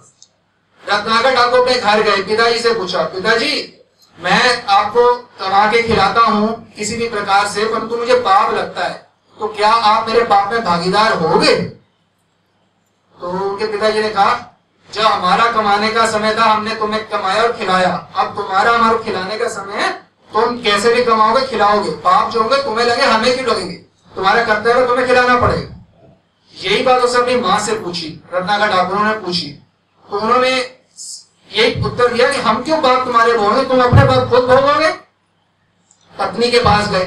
[0.84, 3.74] रत्नाकर डाकू अपने घर गए, पिताजी से पूछा, पिताजी,
[4.18, 9.06] मैं आपको कमा के खिलाता हूँ किसी भी प्रकार से, परंतु मुझे पाप लगता है
[9.38, 11.54] तो क्या आप मेरे पाप में भागीदार होगे?
[13.20, 14.58] तो उनके पिताजी ने कहा,
[14.92, 19.38] जब हमारा कमाने का समय था, हमने तुम्हें कमाया और खिलाया। अब तुम्हारा, हमारा खिलाने
[19.38, 19.92] का समय है
[20.32, 23.76] तुम कैसे भी कमाओगे, खिलाओगे। पाप जो होंगे, तुम्हें लगे, हमें क्यों लगेंगे?
[24.14, 25.74] तुम्हारा कर्तव्य तुम्हें खिलाना पड़ेगा।
[26.54, 29.62] यही बात उसने अपनी माँ से पूछी, रत्नाकर ठाकुरों ने पूछी।
[30.10, 30.50] तो उन्होंने
[31.52, 34.90] यही उत्तर दिया कि, हम क्यों बाप तुम्हारे भोगे तुम अपने बाप खुद भोगोगे
[36.18, 37.04] पत्नी के पास गए।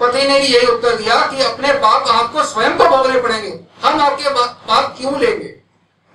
[0.00, 4.00] पति ने भी यही उत्तर दिया कि, अपने बाप आपको स्वयं को भोगने पड़ेंगे। हम
[4.00, 5.48] आपके पाप क्यों लेंगे?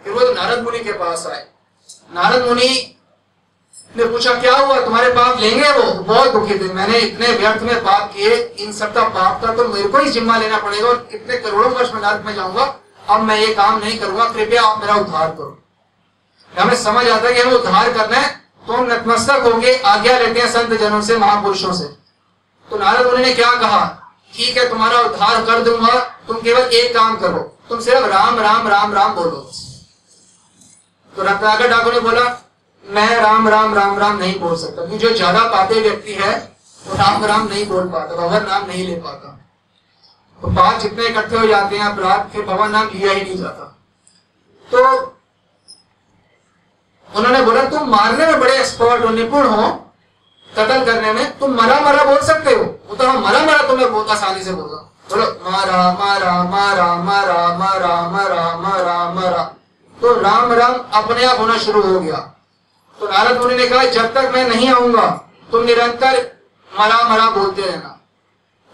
[0.03, 1.45] फिर वो तो नारद मुनि के पास आए।
[2.13, 2.93] नारद मुनि
[3.97, 4.80] ने पूछा, क्या हुआ?
[4.80, 5.91] तुम्हारे पाप लेंगे वो?
[6.03, 9.67] बहुत दुखी थे। मैंने इतने व्यर्थ में पाप किए, इन सब का पाप का तो
[9.67, 12.75] मेरे को ही जिम्मा लेना पड़ेगा और इतने करोड़ों वर्ष में नरक में जाऊँगा।
[13.10, 15.63] अब मैं ये काम नहीं करूँगा। कृपया आप मेरा उद्धार करो।
[16.60, 18.30] हमें समझ आता है कि हमें उद्धार करना है।
[18.67, 21.86] तो हम नतमस्तक होंगे, आज्ञा लेते हैं संत जनों से, महापुरुषों से।
[22.67, 23.86] तो नारद मुनि ने क्या कहा?
[24.34, 28.67] ठीक है, तुम्हारा उद्धार कर दूँगा। तुम केवल एक काम करो। तुम सिर्फ़ राम राम
[28.67, 29.51] राम राम बोलो।
[31.13, 32.23] तो रत्नाकर ठाकुर ने बोला,
[32.86, 36.36] मैं राम राम राम राम नहीं बोल सकता। क्योंकि जो ज़्यादा पाते व्यक्ति है,
[36.82, 39.34] वो राम राम नहीं बोल पाता भगवान नाम नहीं ले पाता।
[40.41, 43.63] तो पाप जितने इकट्ठे हो जाते हैं, अपराध, फिर भगवान नाम लिया ही नहीं जाता।
[44.71, 45.13] तो
[47.10, 49.67] उन्होंने बोला, तुम मारने में बड़े एक्सपर्ट हो, निपुण हो,
[50.49, 54.10] कतल करने में। तुम मरा मरा बोल सकते हो। वो तो मरा मरा तुम्हें बहुत
[54.10, 54.69] आसानी से बोल
[55.10, 59.43] मारा मारा मारा मारा मारा मारा मारा
[59.98, 62.17] तो राम राम अपने आप होना शुरू हो गया।
[63.00, 65.08] तो नारद मुनि ने कहा, जब तक मैं नहीं आऊँगा,
[65.52, 66.15] तुम निरंतर
[66.72, 67.93] मरा मरा बोलते रहना।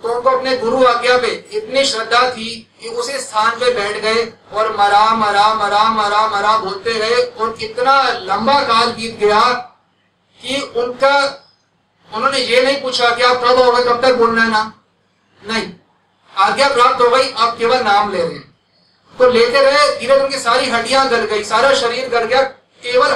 [0.02, 2.50] तो उनको अपने गुरु आज्ञा पे इतनी श्रद्धा थी
[2.82, 7.56] कि उसी स्थान पे बैठ गए और मरा मरा मरा मरा मरा बोलते गए और
[7.62, 9.42] इतना लंबा काल बीत गया
[10.42, 11.16] कि उनका,
[12.12, 14.72] उन्होंने ये नहीं पूछा कि आप कब होगा कब तक बोलना है ना।
[15.42, 15.72] नहीं।
[16.36, 18.52] आज्ञा प्राप्त हो गई, आप केवल नाम ले रहे हैं।
[19.14, 22.42] तो लेते रहे, धीरे उनकी सारी हड्डियाँ गल गई, सारा शरीर गल गया,
[22.84, 23.12] केवल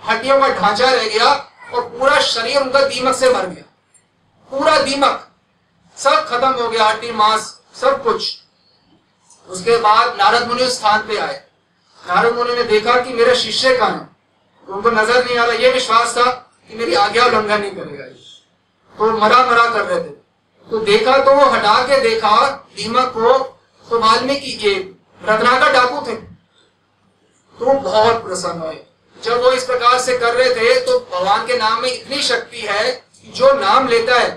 [0.00, 1.30] हड्डियों का ढांचा रह गया
[1.74, 3.64] और पूरा शरीर उनका दीमक से मर गया।
[4.50, 5.28] पूरा दीमक,
[5.96, 8.36] सब खत्म हो गया हड्डी मांस, सब कुछ।
[9.48, 11.42] उसके बाद नारद मुनि उस स्थान पे आए।
[12.02, 14.08] नारद मुनि ने देखा कि मेरे शिष्य का है।
[14.68, 16.30] उनको नज़र नहीं आ रहा, ये विश्वास था
[16.68, 18.04] कि मेरी आज्ञा उल्लंघन नहीं करेगा।
[18.94, 20.19] तो मरा मरा कर रहे थे।
[20.70, 23.38] तो देखा तो वो हटा के देखा दीमक को
[23.86, 24.74] तो वाल्मीकि के
[25.22, 28.78] रत्नाकर डाकू थे। तो बहुत प्रसन्न हुए।
[29.16, 32.60] जब वो इस प्रकार से कर रहे थे तो भगवान के नाम में इतनी शक्ति
[32.60, 34.30] है कि जो नाम लेता है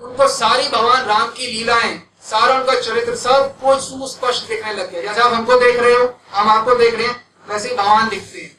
[0.00, 5.02] उनको सारी भगवान राम की लीलाएँ, सारा उनका चरित्र सब कुछ सुस्पष्ट दिखने लग गया।
[5.02, 7.16] जैसे आप हमको देख रहे हो, हम आपको देख रहे हैं,
[7.48, 8.56] वैसे भगवान दिखते हैं।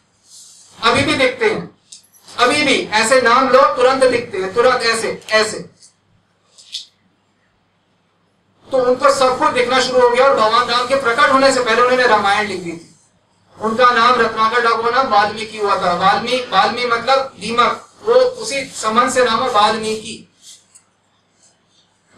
[0.82, 1.78] अभी भी दिखते हैं।
[2.28, 5.58] अभी भी ऐसे नाम लो तुरंत दिखते हैं, तुरंत ऐसे ऐसे।
[8.72, 11.64] तो उनको सब कुछ दिखना शुरू हो गया और भगवान राम के प्रकट होने से
[11.64, 12.96] पहले उन्होंने रामायण लिख दी थी।
[13.58, 19.12] उनका नाम रत्नाकर डाकुआ नाम वाल्मीकि हुआ था। वाल्मीकि वाल्मीकि मतलब दीमक। वो उसी संबंध
[19.12, 20.26] से नाम है वाल्मीकि।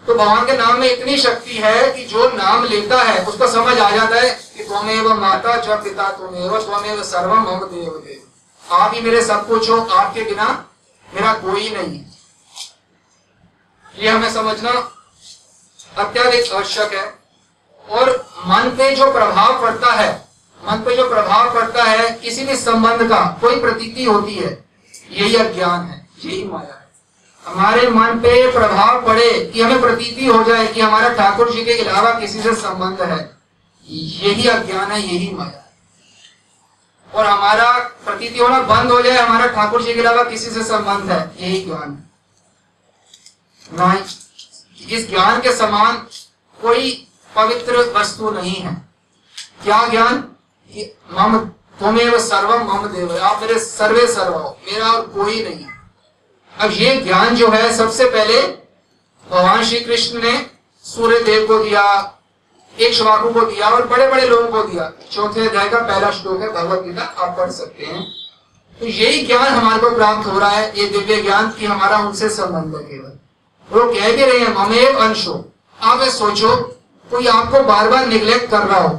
[0.04, 3.78] तो भगवान के नाम में इतनी शक्ति है कि जो नाम लेता है, उसको समझ
[3.80, 8.94] आ जाता है कि त्वमेव माता च पिता त्वमेव त्वमेव सर्वम मम देव देव आप
[8.94, 10.48] ही मेरे सब कुछ हो, आपके बिना
[11.06, 12.04] मेरा कोई नहीं।
[13.86, 14.72] ये हमें समझना
[15.98, 17.22] अत्याधिक आवश्यक है।
[17.90, 20.28] और मन पे जो प्रभाव पड़ता है,
[20.64, 24.66] मन पे जो प्रभाव पड़ता है, किसी भी संबंध का कोई प्रतीति होती है,
[25.12, 26.82] यही अज्ञान है, यही माया है।
[27.46, 31.72] हमारे मन पे प्रभाव पड़े कि हमें प्रतीति हो जाए कि हमारा ठाकुर जी के
[31.72, 33.38] अलावा किसी से संबंध है,
[33.90, 35.72] यही अज्ञान है, यही माया है।
[37.14, 41.12] और हमारा प्रतीति होना बंद हो जाए, हमारा ठाकुर जी के अलावा किसी से संबंध
[41.12, 42.04] है, यही ज्ञान
[44.82, 45.98] नहीं इस ज्ञान के समान
[46.62, 48.90] कोई पवित्र वस्तु नहीं है।
[49.64, 50.18] क्या ज्ञान?
[50.74, 51.38] कि मम
[51.80, 55.66] तुम्हें सर्वम मम देव। आप मेरे सर्वे सर्व हो, मेरा और कोई नहीं
[56.60, 58.42] अब ये ज्ञान जो है, सबसे पहले
[59.32, 60.46] भगवान श्री कृष्ण ने
[60.84, 62.14] सूर्य देव को दिया,
[62.80, 66.42] एक श्लोकों को दिया और बड़े बड़े लोगों को दिया। चौथे अध्याय का पहला श्लोक
[66.42, 68.14] है, भगवत गीता, आप पढ़ सकते हैं।
[68.80, 72.30] तो यही ज्ञान हमारे को प्राप्त हो रहा है, ये दिव्य ज्ञान की हमारा उनसे
[72.30, 73.21] संबंध है केवल।
[73.72, 75.34] वो कह भी रहे हैं हम एक अंश हो
[75.84, 76.56] आप सोचो,
[77.10, 78.90] कोई आपको बार बार निग्लेक्ट कर रहा हो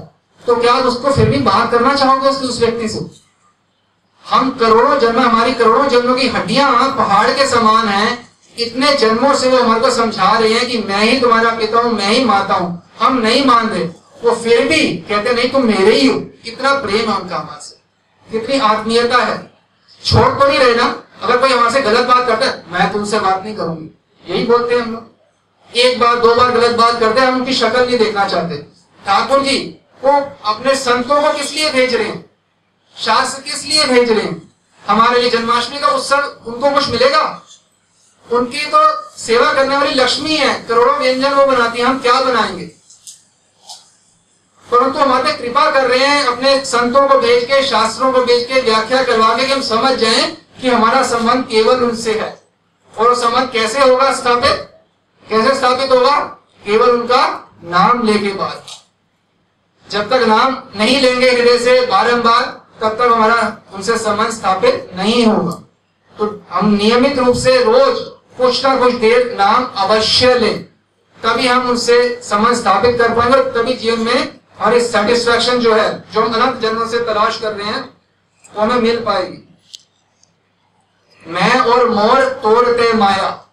[0.42, 3.00] तो क्या आप उसको फिर भी बाहर करना चाहोगे उसके उस व्यक्ति से?
[4.24, 8.18] हम करोड़ों जन्म, हमारी करोड़ों जन्मों की हड्डियाँ पहाड़ के समान हैं,
[8.56, 11.92] इतने जन्मों से वो हमारे को समझा रहे हैं कि मैं ही तुम्हारा पिता हूँ,
[11.92, 13.84] मैं ही माता हूँ, हम नहीं मान रहे।
[14.22, 17.80] वो फिर भी कहते नहीं, तुम मेरे ही हो। कितना प्रेम है उनका हमारे से।
[18.28, 19.36] कितनी आत्मीयता है।
[20.00, 23.20] छोड़ तो नहीं रहे ना। अगर कोई हमारे से गलत बात करता है, मैं तुमसे
[23.20, 23.90] बात नहीं करूँगी।
[24.26, 25.12] यही बोलते हैं हम लोग।
[25.76, 28.56] एक बार, दो बार गलत बात करते हैं, हम उनकी शक्ल नहीं देखना चाहते।
[29.06, 32.30] ठाकुर जी, वो अपने संतों को किस लिए भेज रहे हैं?
[32.98, 34.54] शास्त्र किस लिए भेज रहे हैं?
[34.88, 37.42] हमारे लिए जन्माष्टमी का उत्सव, उनको कुछ मिलेगा?
[38.32, 42.64] उनकी तो सेवा करने वाली लक्ष्मी है, करोड़ों व्यंजन वो बनाती है, हम क्या बनाएँगे?
[44.70, 48.60] परंतु हमारे कृपा कर रहे हैं, अपने संतों को भेज के, शास्त्रों को भेज के,
[48.60, 52.41] व्याख्या करवा कि हम समझ जाएँ कि हमारा संबंध केवल उनसे है।
[52.98, 54.68] और संबंध कैसे होगा स्थापित?
[55.28, 56.20] कैसे स्थापित होगा?
[56.64, 58.62] केवल उनका नाम लेके बाद।
[59.90, 65.26] जब तक नाम नहीं लेंगे हृदय से, बारंबार, तब तक हमारा उनसे संबंध स्थापित नहीं
[65.26, 65.50] होगा।
[66.18, 67.98] तो हम नियमित रूप से रोज
[68.38, 70.64] कुछ ना कुछ देर नाम अवश्य लें।
[71.22, 76.04] तभी हम उनसे संबंध स्थापित कर पाएँगे और तभी जीवन में हमारी सेटिस्फेक्शन जो है,
[76.12, 77.98] जो हम अनंत जन्मों से तलाश कर रहे हैं,
[78.54, 79.51] वो हमें मिल पाएगी।
[81.26, 83.44] मैं और मोर तोड़ते माया।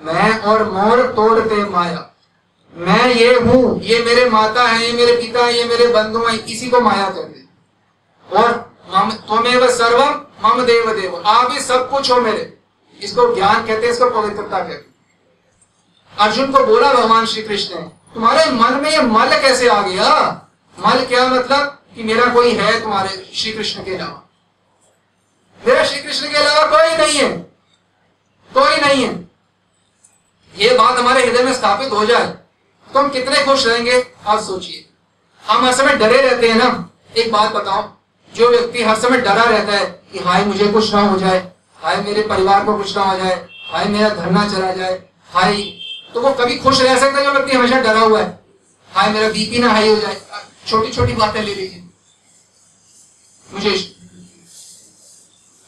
[0.00, 2.10] मैं और मोर तोड़ते माया।
[2.76, 6.44] मैं ये हूँ, ये मेरे माता है, ये मेरे पिता है, ये मेरे बंधु हैं,
[6.44, 7.44] इसी को माया कहते
[8.36, 12.58] और मम, त्वमेव सर्वम मम देव देव। आप ही सब कुछ हो मेरे।
[13.00, 14.94] इसको ज्ञान कहते हैं, इसको पवित्रता कहते
[16.18, 20.40] अर्जुन को बोला भगवान श्री कृष्ण ने, तुम्हारे मन में ये मल कैसे आ गया?
[20.78, 21.80] मल क्या मतलब?
[21.94, 24.23] कि मेरा कोई है तुम्हारे श्री कृष्ण के अलावा।
[25.64, 27.28] मेरा श्री कृष्ण के अलावा कोई नहीं है।
[28.50, 29.12] कोई नहीं है।
[30.54, 32.26] ये बात हमारे हृदय में स्थापित हो जाए
[32.86, 34.84] तो हम कितने खुश रहेंगे, आप सोचिए।
[35.42, 37.88] हम हर समय डरे रहते हैं ना। एक बात बताओ
[38.32, 41.38] जो व्यक्ति हर समय डरा रहता है कि हाय, मुझे कुछ ना हो जाए,
[41.78, 43.34] हाय, मेरे परिवार को कुछ ना हो जाए,
[43.68, 45.62] हाय, मेरा धरना चला जाए, हाय
[46.14, 48.38] तो वो कभी खुश रह सकता है जो व्यक्ति हमेशा डरा हुआ है।
[48.90, 50.20] हाय, मेरा बीपी ना हाई हो जाए।
[50.68, 51.82] छोटी छोटी बातें ले लीजिए।
[53.48, 53.70] मुझे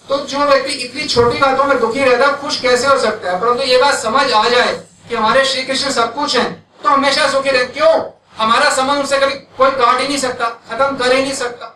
[0.09, 3.41] तो जो व्यक्ति इतनी छोटी बातों में दुखी रहता है, खुश कैसे हो सकता है?
[3.41, 4.75] परंतु ये बात समझ आ जाए
[5.09, 6.45] कि हमारे श्री कृष्ण सब कुछ है
[6.83, 7.95] तो हमेशा सुखी रहे। क्यों?
[8.37, 11.73] हमारा संबंध उनसे कभी कोई काट ही नहीं सकता, खत्म कर ही नहीं सकता।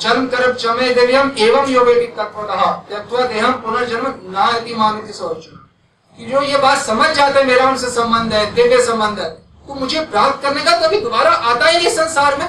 [0.00, 5.46] जन्म कर चमे देव्यम एवं योगे तत्व देहम पुनर्जन्म नाति मामित सोच
[6.18, 9.28] जो ये बात समझ जाते मेरा उनसे संबंध है, दिव्य संबंध है
[9.68, 12.48] तो मुझे प्राप्त करने का कभी दोबारा आता ही नहीं संसार में।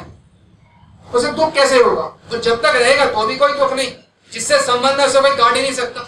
[1.06, 2.04] उसे दुख कैसे होगा?
[2.32, 3.92] तो जब तक रहेगा तो भी कोई दुख नहीं।
[4.34, 6.02] जिससे संबंध है कोई काट ही नहीं सकता।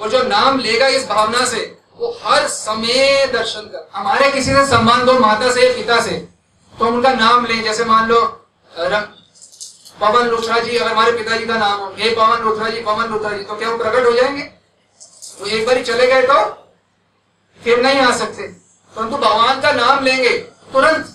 [0.00, 4.66] और जो नाम लेगा इस भावना से, वो हर समय दर्शन कर। हमारे किसी से
[4.66, 6.12] संबंध हो माता से, पिता से
[6.74, 8.20] तो हम उनका नाम लें। जैसे मान लो
[10.00, 13.30] पवन लुथरा जी, अगर हमारे पिताजी का नाम हो, हे पवन लुथरा जी, पवन लुथरा
[13.30, 14.42] जी तो क्या वो प्रकट हो जाएँगे?
[15.40, 16.44] वो एक बार चले गए तो
[17.60, 18.42] फिर नहीं आ सकते।
[18.96, 20.38] परंतु तो भगवान का नाम लेंगे,
[20.72, 21.14] तुरंत।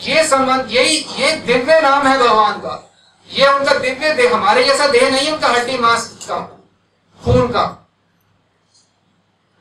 [0.00, 2.85] ये संबंध, यही, ये दिव्य नाम है भगवान का।
[3.30, 6.38] ये उनका दिव्य देह, हमारे जैसा देह नहीं उनका हड्डी, मांस का,
[7.20, 7.64] खून का।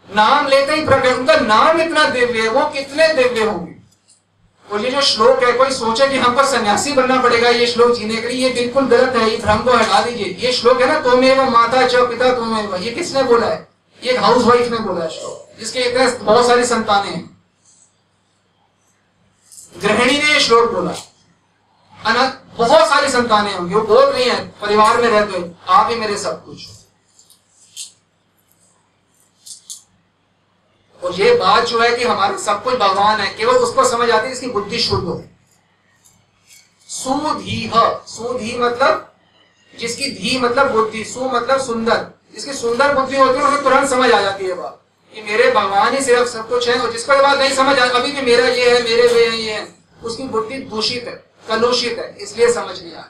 [0.09, 3.73] नाम लेते ही प्रकट उनका नाम इतना दिव्य है, वो कितने दिव्य होंगे?
[4.69, 8.15] और ये जो श्लोक है, कोई सोचे कि हमको सन्यासी बनना पड़ेगा ये श्लोक जीने
[8.15, 10.99] के लिए, ये बिल्कुल गलत है ये भ्रम को हटा दीजिए। ये श्लोक है ना
[10.99, 13.67] तुम्हें माता च पिता तुम्हें ये किसने बोला है?
[14.01, 17.29] ये हाउस वाइफ ने बोला है श्लोक, जिसके इतने बहुत सारी संतानें हैं।
[19.77, 20.91] गृहिणी ने ये श्लोक बोला।
[21.93, 26.17] अनंत बहुत सारी संतानें होंगी। वो बोल रही है, परिवार में रहते आप ही मेरे
[26.17, 26.67] सब कुछ
[31.03, 34.27] और ये बात जो है कि हमारे सब कुछ भगवान है, केवल उसको समझ आती
[34.27, 35.23] है, इसकी बुद्धि शुद्ध हो।
[36.89, 37.71] सुधी
[38.07, 39.15] सुधी मतलब
[39.79, 44.11] जिसकी धी मतलब बुद्धि, सु मतलब सुंदर। जिसकी सुंदर बुद्धि होती है उसे तुरंत समझ
[44.11, 44.81] आ जाती है बात।
[45.15, 48.11] कि मेरे भगवान ही सिर्फ़ सब कुछ है, और जिसको बात नहीं समझ आ अभी
[48.11, 52.15] भी मेरा ये है, मेरे वे है, ये है। उसकी बुद्धि दूषित है। कलुषित है,
[52.21, 53.03] इसलिए समझ नहीं आ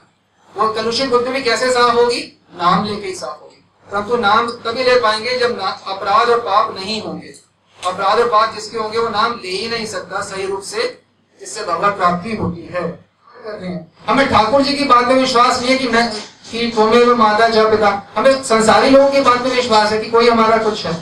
[0.52, 2.20] वो कलुषित बुद्धि भी कैसे साफ़ होगी?
[2.54, 7.00] नाम लेके ही साफ़ होगी। परंतु नाम तभी ले पाएँगे जब अपराध और पाप नहीं
[7.02, 7.34] होंगे।
[7.78, 10.82] अपराध और पाप जिसके होंगे, वो नाम ले ही नहीं सकता, सही रूप से
[11.40, 12.84] जिससे भगवत प्राप्ति होती है।
[14.08, 16.10] हमें ठाकुर जी की बात में विश्वास नहीं है कि मैं
[16.50, 20.28] कि तुम्हें माता जा पिता, हमें संसारी लोगों की बात में विश्वास है कि कोई
[20.28, 20.92] हमारा कुछ है।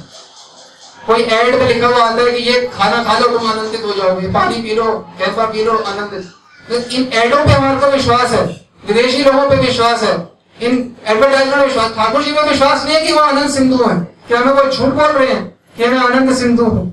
[1.06, 3.92] कोई एड में लिखा हुआ आता है कि ये खाना खा लो, तुम आनंदित हो
[3.92, 6.32] जाओगे। पानी पी लो, कैफा पी लो, आनंदित।
[6.68, 8.44] तो इन एडों पे हमारे को विश्वास है,
[8.86, 10.14] विदेशी लोगों पे विश्वास है,
[10.62, 13.94] इन एडवर्टाइजमेंट में विश्वास, ठाकुर जी में विश्वास नहीं है कि वो आनंद सिंधु है
[14.28, 15.44] क्या हमें कोई झूठ बोल रहे हैं,
[15.76, 16.90] कि मैं आनंद सिंधु हूँ।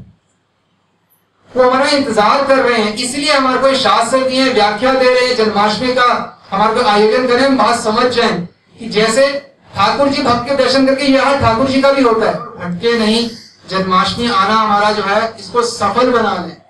[1.51, 5.36] वो हमारा इंतज़ार कर रहे हैं, इसलिए हमारे को शास्त्र दिए व्याख्या दे रहे हैं,
[5.36, 6.07] जन्माष्टमी का
[6.51, 8.32] हमारे को आयोजन करें, हम बात समझ जाए,
[8.80, 9.28] कि जैसे
[9.76, 13.30] ठाकुर जी भक्त के दर्शन करके यहाँ ठाकुर जी का भी होता है हटके नहीं,
[13.69, 16.61] जन्माष्टमी आना हमारा जो है, इसको सफल बना ले।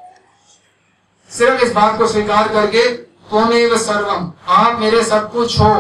[1.38, 2.88] सिर्फ़ इस बात को स्वीकार करके
[3.32, 5.74] तुम सर्वम। आप मेरे सब कुछ हो।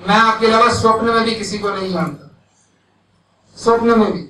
[0.00, 2.30] मैं आपके अलावा स्वप्न में भी किसी को नहीं जानता।
[3.56, 4.28] स्वप्न में भी।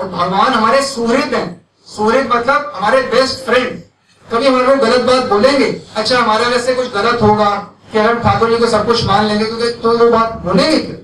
[0.00, 3.82] और भगवान हमारे सुहृद हैं। सुहृद मतलब हमारे बेस्ट फ्रेंड
[4.32, 7.50] कभी हमारे को गलत बात बोलेंगे अच्छा हमारे वजह से कुछ गलत होगा।
[7.92, 9.44] कि हम ठाकुर जी को सब कुछ मान लेंगे?
[9.44, 10.96] क्योंकि तो वो बात बोलेंगे क्या?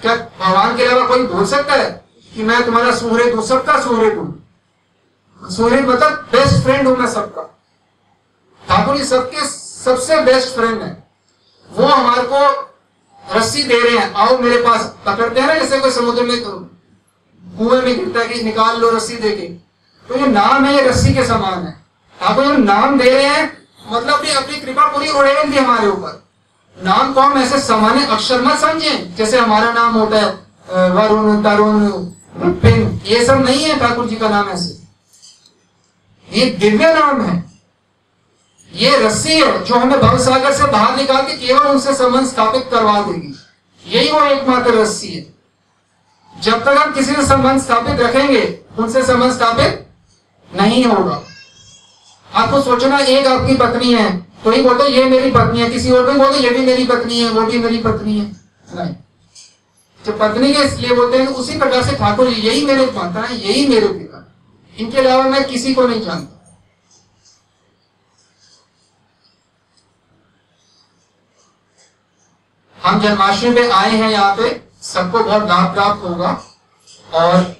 [0.00, 4.18] क्या भगवान के अलावा कोई बोल सकता है कि मैं तुम्हारा सुहृद हूँ, सबका सुहृद
[4.18, 4.41] हूँ?
[5.42, 7.42] सुहृद मतलब बेस्ट फ्रेंड हूँ मैं सबका।
[8.62, 10.90] ठाकुर जी सबके सबसे बेस्ट फ्रेंड है।
[11.68, 12.40] वो हमारे को
[13.22, 17.80] रस्सी दे रहे हैं। आओ मेरे पास, पकड़ते हैं ना, जैसे कोई समुद्र में कुएँ
[17.82, 19.46] में गिरता कि निकाल लो रस्सी दे के
[20.06, 21.74] तो ये नाम है, ये रस्सी के समान है।
[22.16, 23.50] आपको जो नाम दे रहे हैं
[23.86, 26.22] मतलब भी अपनी कृपा पूरी उड़ेल दी हमारे ऊपर।
[26.76, 31.80] नाम को हम ऐसे सामान्य अक्षर मत समझे, जैसे हमारा नाम होता है वरुण, तरुण
[33.04, 34.80] ये सब नहीं है ठाकुर जी का नाम ऐसे।
[36.32, 37.42] ये दिव्य नाम है।
[38.72, 42.68] ये रस्सी है जो हमें भव सागर से बाहर निकाल के केवल उनसे संबंध स्थापित
[42.70, 43.34] करवा देगी।
[43.84, 45.26] यही वो एकमात्र रस्सी है।
[46.32, 48.42] जब तक हम किसी से संबंध स्थापित रखेंगे,
[48.78, 49.86] उनसे संबंध स्थापित
[50.50, 51.22] नहीं होगा।
[52.34, 54.10] आपको सोचना एक आपकी पत्नी है
[54.44, 57.20] तो ही बोलते, ये मेरी पत्नी है। किसी और को बोलते, ये भी मेरी पत्नी
[57.20, 58.24] है, वो भी मेरी पत्नी है।
[58.74, 58.94] नहीं।
[60.00, 63.66] जो पत्नी के इसलिए बोलते हैं, उसी प्रकार से ठाकुर, यही मेरे माता है, यही
[63.68, 64.18] मेरे पिता
[64.76, 66.38] इनके अलावा मैं किसी को नहीं जानता।
[72.78, 74.48] हम जन्माष्टमी पे आए हैं यहाँ पे,
[74.82, 76.40] सबको बहुत लाभ प्राप्त होगा।
[77.14, 77.54] और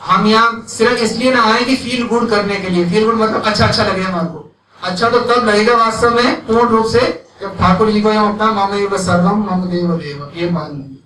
[0.00, 3.42] हम यहाँ सिर्फ़ इसलिए ना आए कि फील गुड करने के लिए। फील गुड मतलब
[3.42, 4.50] अच्छा अच्छा लगे हमारे को।
[4.80, 7.00] अच्छा तो तब लगेगा वास्तव में पूर्ण रूप से
[7.40, 10.98] जब ठाकुर जी को हम अपना मम सर्वम मम देव देव ये मान लेंगे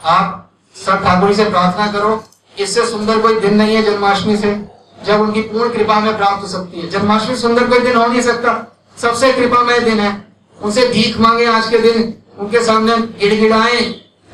[0.00, 2.16] आप सब ठाकुर जी से प्रार्थना करो
[2.58, 4.64] इससे सुंदर कोई दिन नहीं है जन्माष्टमी से,
[5.04, 8.22] जब उनकी पूर्ण कृपा में प्राप्त हो सकती है। जन्माष्टमी सुंदर कोई दिन हो नहीं
[8.22, 10.32] सकता। सबसे कृपामय दिन है।
[10.62, 13.80] उनसे भीख मांगे आज के दिन। उनके सामने गिड़गिड़ाए,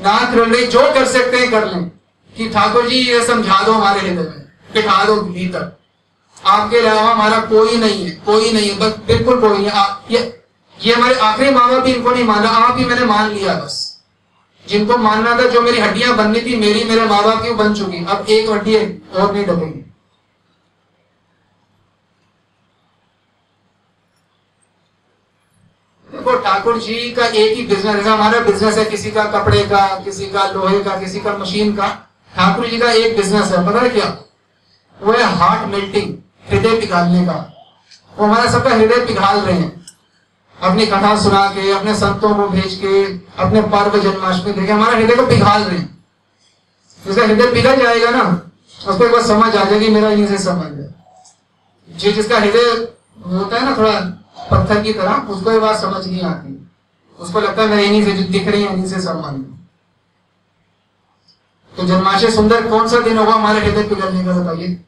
[0.01, 1.91] नाक रले जो कर सकते हैं कर लें।
[2.37, 5.79] कि ठाकुर जी, ये समझा दो हमारे हृदय में। बिठा दो भीतर।
[6.47, 9.71] आपके अलावा हमारा कोई नहीं है। कोई नहीं है। बस बिल्कुल कोई नहीं।
[10.11, 10.43] ये
[10.83, 13.96] ये हमारे आखिरी माँ बाप भी इनको नहीं माना। आप ही मैंने मान लिया बस।
[14.69, 18.05] जिनको मानना था जो मेरी हड्डियाँ बननी थी, मेरी, मेरे माँ बाप की बन चुकी?
[18.05, 19.83] अब एक हड्डी और नहीं डबेगी
[26.11, 29.87] देखो, ठाकुर जी का एक ही बिज़नेस है हमारा बिज़नेस है किसी का कपड़े का,
[30.05, 31.89] किसी का लोहे का, किसी का मशीन का,
[32.33, 34.17] ठाकुर जी का एक बिज़नेस है, पता है क्या?
[35.01, 36.15] वो है हार्ट मेल्टिंग
[36.51, 37.53] हृदय पिघालने का।
[38.13, 39.76] वो हमारा सबका हृदय पिघाल रहे हैं।
[40.59, 43.05] अपनी कथा सुना के, अपने संतों को भेज के,
[43.39, 45.79] अपने पर्व जन्माष्टमी देखे हमारा हृदय को पिघाल रहे
[47.03, 48.23] जिसका हृदय पिघल जाएगा ना,
[48.79, 50.95] उसको एक बार समझ आ जाएगी मेरा इन्हीं से समझ है
[51.89, 52.71] जी, जिसका हृदय
[53.27, 53.99] होता है ना थोड़ा
[54.51, 56.53] पत्थर की तरह, उसको ये बात समझ नहीं आती।
[57.19, 59.45] उसको लगता है, मैं इन्हीं से जो दिख रही है, इन्हीं से संबंध
[61.73, 64.79] तो जन्माशय सुंदर कौन सा दिन होगा, हमारे हृदय पिघलने का बताइए।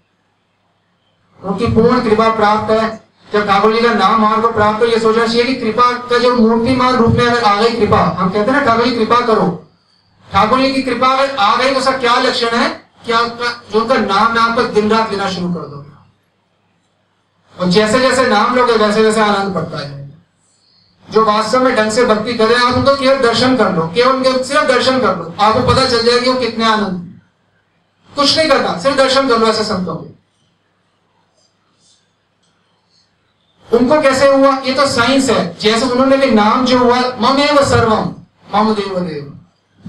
[1.41, 5.01] उनकी पूर्ण कृपा प्राप्त है। जब ठाकुर जी का नाम हमारे को प्राप्त हो ये
[5.01, 8.51] सोचना चाहिए कि कृपा का जो मूर्तिमान रूप में अगर आ गई कृपा, हम कहते
[8.51, 9.68] हैं ना, ठाकुर जी, कृपा करो।
[10.33, 12.89] ठाकुर जी की कृपा अगर आ गई तो उसका क्या लक्षण है?
[13.07, 15.89] कि आपका, जो उनका नाम है आप दिन रात लेना शुरू कर दोगे।
[17.61, 19.99] और जैसे जैसे नाम लोगे, वैसे वैसे आनंद पड़ता है
[21.11, 24.45] जो वास्तव में ढंग से भक्ति करे, आप उनको केवल दर्शन कर लो। केवल उनके,
[24.45, 27.20] सिर्फ़ दर्शन कर लो। आपको पता चल जाएगा कि वो कितने आनंद
[28.16, 30.18] कुछ नहीं करना, सिर्फ़ दर्शन कर लो, ऐसे संतों के
[33.73, 34.59] उनको कैसे हुआ?
[34.59, 38.14] ये तो साइंस है। जैसे उन्होंने भी नाम जो हुआ, ममेव सर्वम
[38.55, 39.35] मम देव देव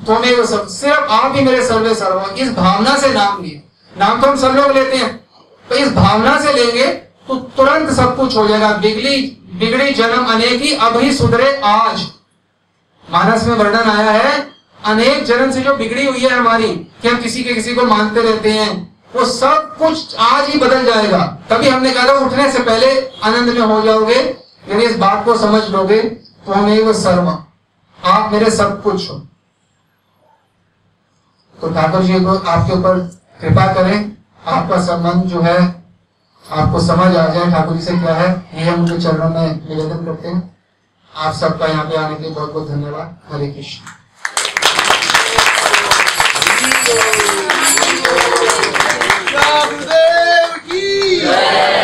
[0.06, 3.64] त्वमेव सर्व, सिर्फ़ आप ही मेरे सर्वे सर्व इस भावना से नाम लिए।
[3.98, 5.28] नाम तो हम सब लोग लेते हैं।
[5.70, 6.88] तो इस भावना से लेंगे
[7.28, 12.02] तो तुरंत सब कुछ हो जाएगा। बिगड़ी बिगड़ी जन्म, अनेक ही ही सुधरे आज।
[13.12, 14.50] मानस में वर्णन आया है,
[14.86, 16.68] अनेक जन्म से जो बिगड़ी हुई है हमारी,
[17.02, 20.86] कि हम किसी के किसी को मानते रहते हैं। वो सब कुछ आज ही बदल
[20.86, 22.90] जाएगा। तभी हमने कहा था, उठने से पहले
[23.24, 24.20] आनंद में हो जाओगे।
[24.70, 26.02] यदि इस बात को समझ लोगे
[26.46, 27.32] तो हमें वो सर्वा
[27.98, 29.16] आप मेरे सब कुछ हो।
[31.56, 33.00] तो ठाकुर जी को आपके ऊपर
[33.42, 34.12] कृपा करें।
[34.48, 35.58] आपका संबंध जो है,
[36.46, 40.06] आपको समझ आ जाए ठाकुर जी से क्या है। ये हम उनके चरणों में निवेदन
[40.06, 40.58] करते हैं।
[41.14, 43.98] आप सबका यहाँ पे आने के लिए बहुत बहुत धन्यवाद। हरे कृष्ण।
[51.32, 51.79] Amen.